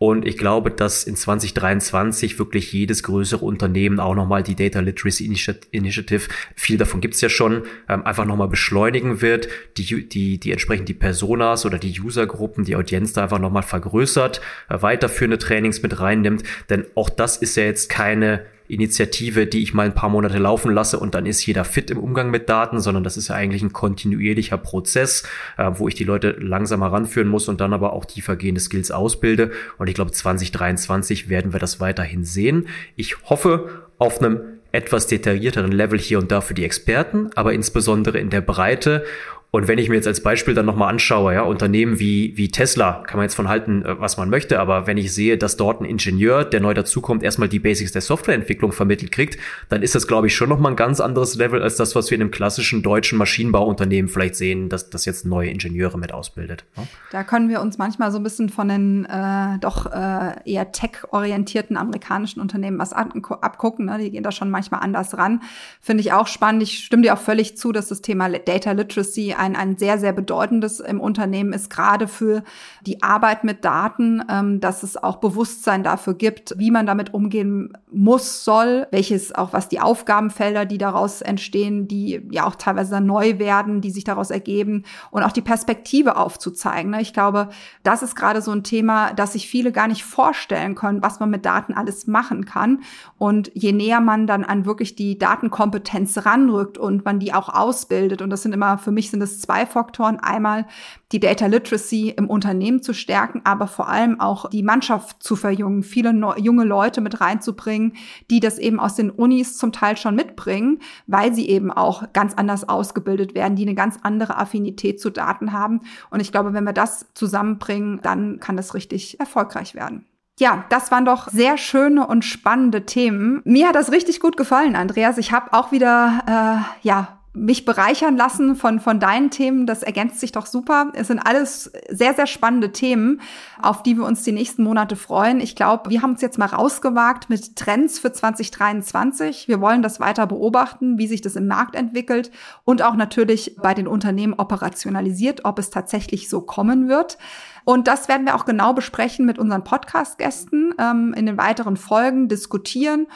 und 0.00 0.24
ich 0.28 0.38
glaube, 0.38 0.70
dass 0.70 1.02
in 1.02 1.16
2023 1.16 2.38
wirklich 2.38 2.72
jedes 2.72 3.02
größere 3.02 3.44
Unternehmen 3.44 3.98
auch 3.98 4.14
nochmal 4.14 4.44
die 4.44 4.54
Data 4.54 4.78
Literacy 4.78 5.26
Initiative, 5.72 6.28
viel 6.54 6.78
davon 6.78 7.00
gibt's 7.00 7.20
ja 7.20 7.28
schon, 7.28 7.64
ähm, 7.88 8.06
einfach 8.06 8.24
nochmal 8.24 8.46
beschleunigen 8.46 9.20
wird, 9.22 9.48
die, 9.76 10.08
die, 10.08 10.38
die 10.38 10.52
entsprechend 10.52 10.88
die 10.88 10.94
Personas 10.94 11.66
oder 11.66 11.78
die 11.78 12.00
Usergruppen, 12.00 12.62
die 12.62 12.76
Audienz 12.76 13.12
da 13.12 13.24
einfach 13.24 13.40
nochmal 13.40 13.64
vergrößert, 13.64 14.40
äh, 14.68 14.80
weiterführende 14.80 15.38
Trainings 15.38 15.82
mit 15.82 15.98
reinnimmt. 15.98 16.44
Denn 16.70 16.86
auch 16.94 17.10
das 17.10 17.36
ist 17.36 17.56
ja 17.56 17.64
jetzt 17.64 17.88
keine 17.88 18.46
Initiative, 18.68 19.46
die 19.46 19.62
ich 19.62 19.74
mal 19.74 19.86
ein 19.86 19.94
paar 19.94 20.10
Monate 20.10 20.38
laufen 20.38 20.72
lasse 20.72 20.98
und 20.98 21.14
dann 21.14 21.26
ist 21.26 21.44
jeder 21.44 21.64
fit 21.64 21.90
im 21.90 21.98
Umgang 21.98 22.30
mit 22.30 22.48
Daten, 22.48 22.80
sondern 22.80 23.02
das 23.02 23.16
ist 23.16 23.28
ja 23.28 23.34
eigentlich 23.34 23.62
ein 23.62 23.72
kontinuierlicher 23.72 24.58
Prozess, 24.58 25.24
äh, 25.56 25.70
wo 25.74 25.88
ich 25.88 25.94
die 25.94 26.04
Leute 26.04 26.36
langsam 26.38 26.82
heranführen 26.82 27.28
muss 27.28 27.48
und 27.48 27.60
dann 27.60 27.72
aber 27.72 27.92
auch 27.92 28.04
tiefergehende 28.04 28.60
Skills 28.60 28.90
ausbilde. 28.90 29.50
Und 29.78 29.88
ich 29.88 29.94
glaube, 29.94 30.12
2023 30.12 31.28
werden 31.28 31.52
wir 31.52 31.60
das 31.60 31.80
weiterhin 31.80 32.24
sehen. 32.24 32.68
Ich 32.94 33.22
hoffe 33.24 33.88
auf 33.98 34.20
einem 34.20 34.40
etwas 34.70 35.06
detaillierteren 35.06 35.72
Level 35.72 35.98
hier 35.98 36.18
und 36.18 36.30
da 36.30 36.40
für 36.40 36.54
die 36.54 36.64
Experten, 36.64 37.30
aber 37.34 37.52
insbesondere 37.54 38.18
in 38.18 38.30
der 38.30 38.42
Breite. 38.42 39.04
Und 39.50 39.66
wenn 39.66 39.78
ich 39.78 39.88
mir 39.88 39.94
jetzt 39.94 40.06
als 40.06 40.22
Beispiel 40.22 40.52
dann 40.52 40.66
nochmal 40.66 40.90
anschaue, 40.90 41.32
ja, 41.32 41.42
Unternehmen 41.42 41.98
wie, 41.98 42.36
wie 42.36 42.48
Tesla, 42.48 43.02
kann 43.06 43.16
man 43.16 43.24
jetzt 43.24 43.34
von 43.34 43.48
halten, 43.48 43.82
äh, 43.82 43.98
was 43.98 44.18
man 44.18 44.28
möchte, 44.28 44.60
aber 44.60 44.86
wenn 44.86 44.98
ich 44.98 45.14
sehe, 45.14 45.38
dass 45.38 45.56
dort 45.56 45.80
ein 45.80 45.86
Ingenieur, 45.86 46.44
der 46.44 46.60
neu 46.60 46.74
dazukommt, 46.74 47.22
erstmal 47.22 47.48
die 47.48 47.58
Basics 47.58 47.92
der 47.92 48.02
Softwareentwicklung 48.02 48.72
vermittelt 48.72 49.10
kriegt, 49.10 49.38
dann 49.70 49.82
ist 49.82 49.94
das, 49.94 50.06
glaube 50.06 50.26
ich, 50.26 50.36
schon 50.36 50.50
nochmal 50.50 50.72
ein 50.72 50.76
ganz 50.76 51.00
anderes 51.00 51.36
Level 51.36 51.62
als 51.62 51.76
das, 51.76 51.94
was 51.94 52.10
wir 52.10 52.16
in 52.16 52.22
einem 52.22 52.30
klassischen 52.30 52.82
deutschen 52.82 53.16
Maschinenbauunternehmen 53.16 54.10
vielleicht 54.10 54.36
sehen, 54.36 54.68
dass 54.68 54.90
das 54.90 55.06
jetzt 55.06 55.24
neue 55.24 55.48
Ingenieure 55.48 55.96
mit 55.96 56.12
ausbildet. 56.12 56.66
Ja? 56.76 56.82
Da 57.10 57.24
können 57.24 57.48
wir 57.48 57.62
uns 57.62 57.78
manchmal 57.78 58.12
so 58.12 58.18
ein 58.18 58.24
bisschen 58.24 58.50
von 58.50 58.68
den 58.68 59.06
äh, 59.06 59.58
doch 59.60 59.86
äh, 59.86 60.34
eher 60.44 60.72
tech-orientierten 60.72 61.78
amerikanischen 61.78 62.40
Unternehmen 62.40 62.78
was 62.78 62.92
abgucken. 62.92 63.86
Ne? 63.86 63.96
Die 63.98 64.10
gehen 64.10 64.22
da 64.22 64.30
schon 64.30 64.50
manchmal 64.50 64.80
anders 64.80 65.16
ran. 65.16 65.40
Finde 65.80 66.02
ich 66.02 66.12
auch 66.12 66.26
spannend. 66.26 66.62
Ich 66.62 66.84
stimme 66.84 67.02
dir 67.02 67.14
auch 67.14 67.20
völlig 67.20 67.56
zu, 67.56 67.72
dass 67.72 67.88
das 67.88 68.02
Thema 68.02 68.28
Data 68.28 68.72
Literacy 68.72 69.37
ein, 69.38 69.56
ein 69.56 69.76
sehr, 69.76 69.98
sehr 69.98 70.12
bedeutendes 70.12 70.80
im 70.80 71.00
Unternehmen 71.00 71.52
ist, 71.52 71.70
gerade 71.70 72.08
für 72.08 72.42
die 72.86 73.02
Arbeit 73.02 73.44
mit 73.44 73.64
Daten, 73.64 74.22
ähm, 74.30 74.60
dass 74.60 74.82
es 74.82 74.96
auch 74.96 75.16
Bewusstsein 75.16 75.82
dafür 75.82 76.14
gibt, 76.14 76.54
wie 76.58 76.70
man 76.70 76.86
damit 76.86 77.14
umgehen 77.14 77.72
muss, 77.90 78.44
soll, 78.44 78.86
welches 78.90 79.34
auch 79.34 79.52
was 79.52 79.68
die 79.68 79.80
Aufgabenfelder, 79.80 80.66
die 80.66 80.78
daraus 80.78 81.22
entstehen, 81.22 81.88
die 81.88 82.26
ja 82.30 82.46
auch 82.46 82.56
teilweise 82.56 83.00
neu 83.00 83.38
werden, 83.38 83.80
die 83.80 83.90
sich 83.90 84.04
daraus 84.04 84.30
ergeben 84.30 84.84
und 85.10 85.22
auch 85.22 85.32
die 85.32 85.42
Perspektive 85.42 86.16
aufzuzeigen. 86.16 86.90
Ne? 86.90 87.00
Ich 87.00 87.12
glaube, 87.12 87.48
das 87.82 88.02
ist 88.02 88.16
gerade 88.16 88.42
so 88.42 88.50
ein 88.50 88.64
Thema, 88.64 89.12
dass 89.14 89.32
sich 89.32 89.48
viele 89.48 89.72
gar 89.72 89.88
nicht 89.88 90.04
vorstellen 90.04 90.74
können, 90.74 91.02
was 91.02 91.20
man 91.20 91.30
mit 91.30 91.44
Daten 91.44 91.74
alles 91.74 92.06
machen 92.06 92.44
kann. 92.44 92.82
Und 93.18 93.50
je 93.54 93.72
näher 93.72 94.00
man 94.00 94.26
dann 94.26 94.44
an 94.44 94.66
wirklich 94.66 94.94
die 94.96 95.18
Datenkompetenz 95.18 96.24
ranrückt 96.24 96.78
und 96.78 97.04
man 97.04 97.18
die 97.18 97.32
auch 97.32 97.48
ausbildet, 97.48 98.22
und 98.22 98.30
das 98.30 98.42
sind 98.42 98.52
immer, 98.52 98.78
für 98.78 98.90
mich 98.90 99.10
sind 99.10 99.20
es 99.30 99.40
zwei 99.40 99.66
Faktoren. 99.66 100.18
Einmal 100.20 100.66
die 101.12 101.20
Data 101.20 101.46
Literacy 101.46 102.10
im 102.10 102.28
Unternehmen 102.28 102.82
zu 102.82 102.92
stärken, 102.92 103.40
aber 103.44 103.66
vor 103.66 103.88
allem 103.88 104.20
auch 104.20 104.50
die 104.50 104.62
Mannschaft 104.62 105.22
zu 105.22 105.36
verjüngen, 105.36 105.82
viele 105.82 106.10
junge 106.36 106.64
Leute 106.64 107.00
mit 107.00 107.20
reinzubringen, 107.20 107.94
die 108.30 108.40
das 108.40 108.58
eben 108.58 108.80
aus 108.80 108.94
den 108.94 109.10
Unis 109.10 109.56
zum 109.56 109.72
Teil 109.72 109.96
schon 109.96 110.14
mitbringen, 110.14 110.80
weil 111.06 111.34
sie 111.34 111.48
eben 111.48 111.70
auch 111.70 112.12
ganz 112.12 112.34
anders 112.34 112.68
ausgebildet 112.68 113.34
werden, 113.34 113.56
die 113.56 113.62
eine 113.62 113.74
ganz 113.74 113.98
andere 114.02 114.36
Affinität 114.36 115.00
zu 115.00 115.10
Daten 115.10 115.52
haben. 115.52 115.80
Und 116.10 116.20
ich 116.20 116.32
glaube, 116.32 116.52
wenn 116.52 116.64
wir 116.64 116.72
das 116.72 117.06
zusammenbringen, 117.14 118.00
dann 118.02 118.40
kann 118.40 118.56
das 118.56 118.74
richtig 118.74 119.18
erfolgreich 119.20 119.74
werden. 119.74 120.06
Ja, 120.38 120.64
das 120.68 120.92
waren 120.92 121.04
doch 121.04 121.28
sehr 121.28 121.58
schöne 121.58 122.06
und 122.06 122.24
spannende 122.24 122.86
Themen. 122.86 123.42
Mir 123.44 123.68
hat 123.68 123.74
das 123.74 123.90
richtig 123.90 124.20
gut 124.20 124.36
gefallen, 124.36 124.76
Andreas. 124.76 125.18
Ich 125.18 125.32
habe 125.32 125.52
auch 125.52 125.72
wieder 125.72 126.22
äh, 126.26 126.86
ja 126.86 127.17
mich 127.38 127.64
bereichern 127.64 128.16
lassen 128.16 128.56
von, 128.56 128.80
von 128.80 129.00
deinen 129.00 129.30
Themen. 129.30 129.66
Das 129.66 129.82
ergänzt 129.82 130.20
sich 130.20 130.32
doch 130.32 130.46
super. 130.46 130.92
Es 130.94 131.08
sind 131.08 131.18
alles 131.18 131.72
sehr, 131.88 132.14
sehr 132.14 132.26
spannende 132.26 132.72
Themen, 132.72 133.20
auf 133.62 133.82
die 133.82 133.96
wir 133.96 134.04
uns 134.04 134.22
die 134.22 134.32
nächsten 134.32 134.62
Monate 134.62 134.96
freuen. 134.96 135.40
Ich 135.40 135.56
glaube, 135.56 135.90
wir 135.90 136.02
haben 136.02 136.12
uns 136.12 136.22
jetzt 136.22 136.38
mal 136.38 136.46
rausgewagt 136.46 137.30
mit 137.30 137.56
Trends 137.56 137.98
für 137.98 138.12
2023. 138.12 139.48
Wir 139.48 139.60
wollen 139.60 139.82
das 139.82 140.00
weiter 140.00 140.26
beobachten, 140.26 140.98
wie 140.98 141.06
sich 141.06 141.20
das 141.20 141.36
im 141.36 141.46
Markt 141.46 141.74
entwickelt 141.74 142.30
und 142.64 142.82
auch 142.82 142.94
natürlich 142.94 143.56
bei 143.62 143.74
den 143.74 143.86
Unternehmen 143.86 144.34
operationalisiert, 144.34 145.44
ob 145.44 145.58
es 145.58 145.70
tatsächlich 145.70 146.28
so 146.28 146.40
kommen 146.40 146.88
wird. 146.88 147.18
Und 147.64 147.86
das 147.86 148.08
werden 148.08 148.26
wir 148.26 148.34
auch 148.34 148.46
genau 148.46 148.72
besprechen 148.72 149.26
mit 149.26 149.38
unseren 149.38 149.62
Podcast-Gästen 149.62 150.74
ähm, 150.78 151.12
in 151.14 151.26
den 151.26 151.36
weiteren 151.36 151.76
Folgen, 151.76 152.26
diskutieren 152.28 153.06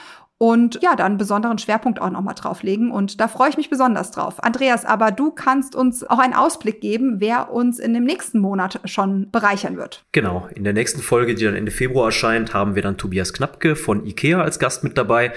und 0.43 0.81
ja, 0.83 0.97
da 0.97 1.05
einen 1.05 1.19
besonderen 1.19 1.59
Schwerpunkt 1.59 2.01
auch 2.01 2.11
nochmal 2.11 2.35
drauflegen. 2.35 2.91
Und 2.91 3.21
da 3.21 3.29
freue 3.29 3.51
ich 3.51 3.57
mich 3.57 3.71
besonders 3.71 4.11
drauf. 4.11 4.43
Andreas, 4.43 4.85
aber 4.85 5.13
du 5.13 5.31
kannst 5.31 5.77
uns 5.77 6.03
auch 6.03 6.19
einen 6.19 6.35
Ausblick 6.35 6.81
geben, 6.81 7.21
wer 7.21 7.53
uns 7.53 7.79
in 7.79 7.95
dem 7.95 8.03
nächsten 8.03 8.41
Monat 8.41 8.81
schon 8.85 9.31
bereichern 9.31 9.77
wird. 9.77 10.05
Genau, 10.11 10.49
in 10.53 10.65
der 10.65 10.73
nächsten 10.73 11.01
Folge, 11.01 11.37
die 11.37 11.45
dann 11.45 11.55
Ende 11.55 11.71
Februar 11.71 12.07
erscheint, 12.07 12.55
haben 12.55 12.75
wir 12.75 12.83
dann 12.83 12.97
Tobias 12.97 13.33
Knappke 13.33 13.77
von 13.77 14.05
IKEA 14.05 14.43
als 14.43 14.59
Gast 14.59 14.83
mit 14.83 14.99
dabei. 14.99 15.33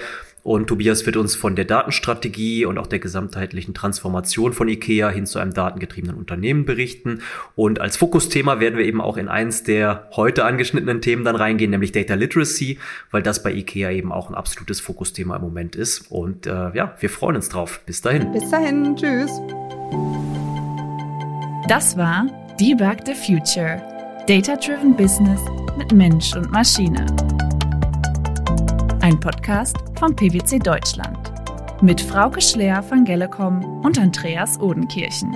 Und 0.46 0.68
Tobias 0.68 1.04
wird 1.06 1.16
uns 1.16 1.34
von 1.34 1.56
der 1.56 1.64
Datenstrategie 1.64 2.66
und 2.66 2.78
auch 2.78 2.86
der 2.86 3.00
gesamtheitlichen 3.00 3.74
Transformation 3.74 4.52
von 4.52 4.68
IKEA 4.68 5.08
hin 5.08 5.26
zu 5.26 5.40
einem 5.40 5.52
datengetriebenen 5.52 6.16
Unternehmen 6.16 6.64
berichten. 6.64 7.22
Und 7.56 7.80
als 7.80 7.96
Fokusthema 7.96 8.60
werden 8.60 8.78
wir 8.78 8.84
eben 8.84 9.00
auch 9.00 9.16
in 9.16 9.26
eins 9.26 9.64
der 9.64 10.08
heute 10.14 10.44
angeschnittenen 10.44 11.00
Themen 11.00 11.24
dann 11.24 11.34
reingehen, 11.34 11.72
nämlich 11.72 11.90
Data 11.90 12.14
Literacy, 12.14 12.78
weil 13.10 13.24
das 13.24 13.42
bei 13.42 13.52
IKEA 13.52 13.90
eben 13.90 14.12
auch 14.12 14.28
ein 14.30 14.36
absolutes 14.36 14.78
Fokusthema 14.80 15.34
im 15.34 15.42
Moment 15.42 15.74
ist. 15.74 16.12
Und 16.12 16.46
äh, 16.46 16.70
ja, 16.76 16.94
wir 17.00 17.10
freuen 17.10 17.34
uns 17.34 17.48
drauf. 17.48 17.80
Bis 17.84 18.00
dahin. 18.00 18.30
Bis 18.30 18.48
dahin. 18.48 18.94
Tschüss. 18.94 19.32
Das 21.66 21.96
war 21.96 22.24
Debug 22.60 22.98
the 23.04 23.14
Future. 23.14 23.82
Data-Driven 24.28 24.94
Business 24.94 25.40
mit 25.76 25.90
Mensch 25.90 26.36
und 26.36 26.52
Maschine. 26.52 27.04
Ein 29.06 29.20
Podcast 29.20 29.76
vom 30.00 30.16
PwC 30.16 30.58
Deutschland. 30.58 31.32
Mit 31.80 32.00
Frauke 32.00 32.40
Schler 32.40 32.82
von 32.82 33.04
Gellecom 33.04 33.84
und 33.84 34.00
Andreas 34.00 34.58
Odenkirchen. 34.58 35.32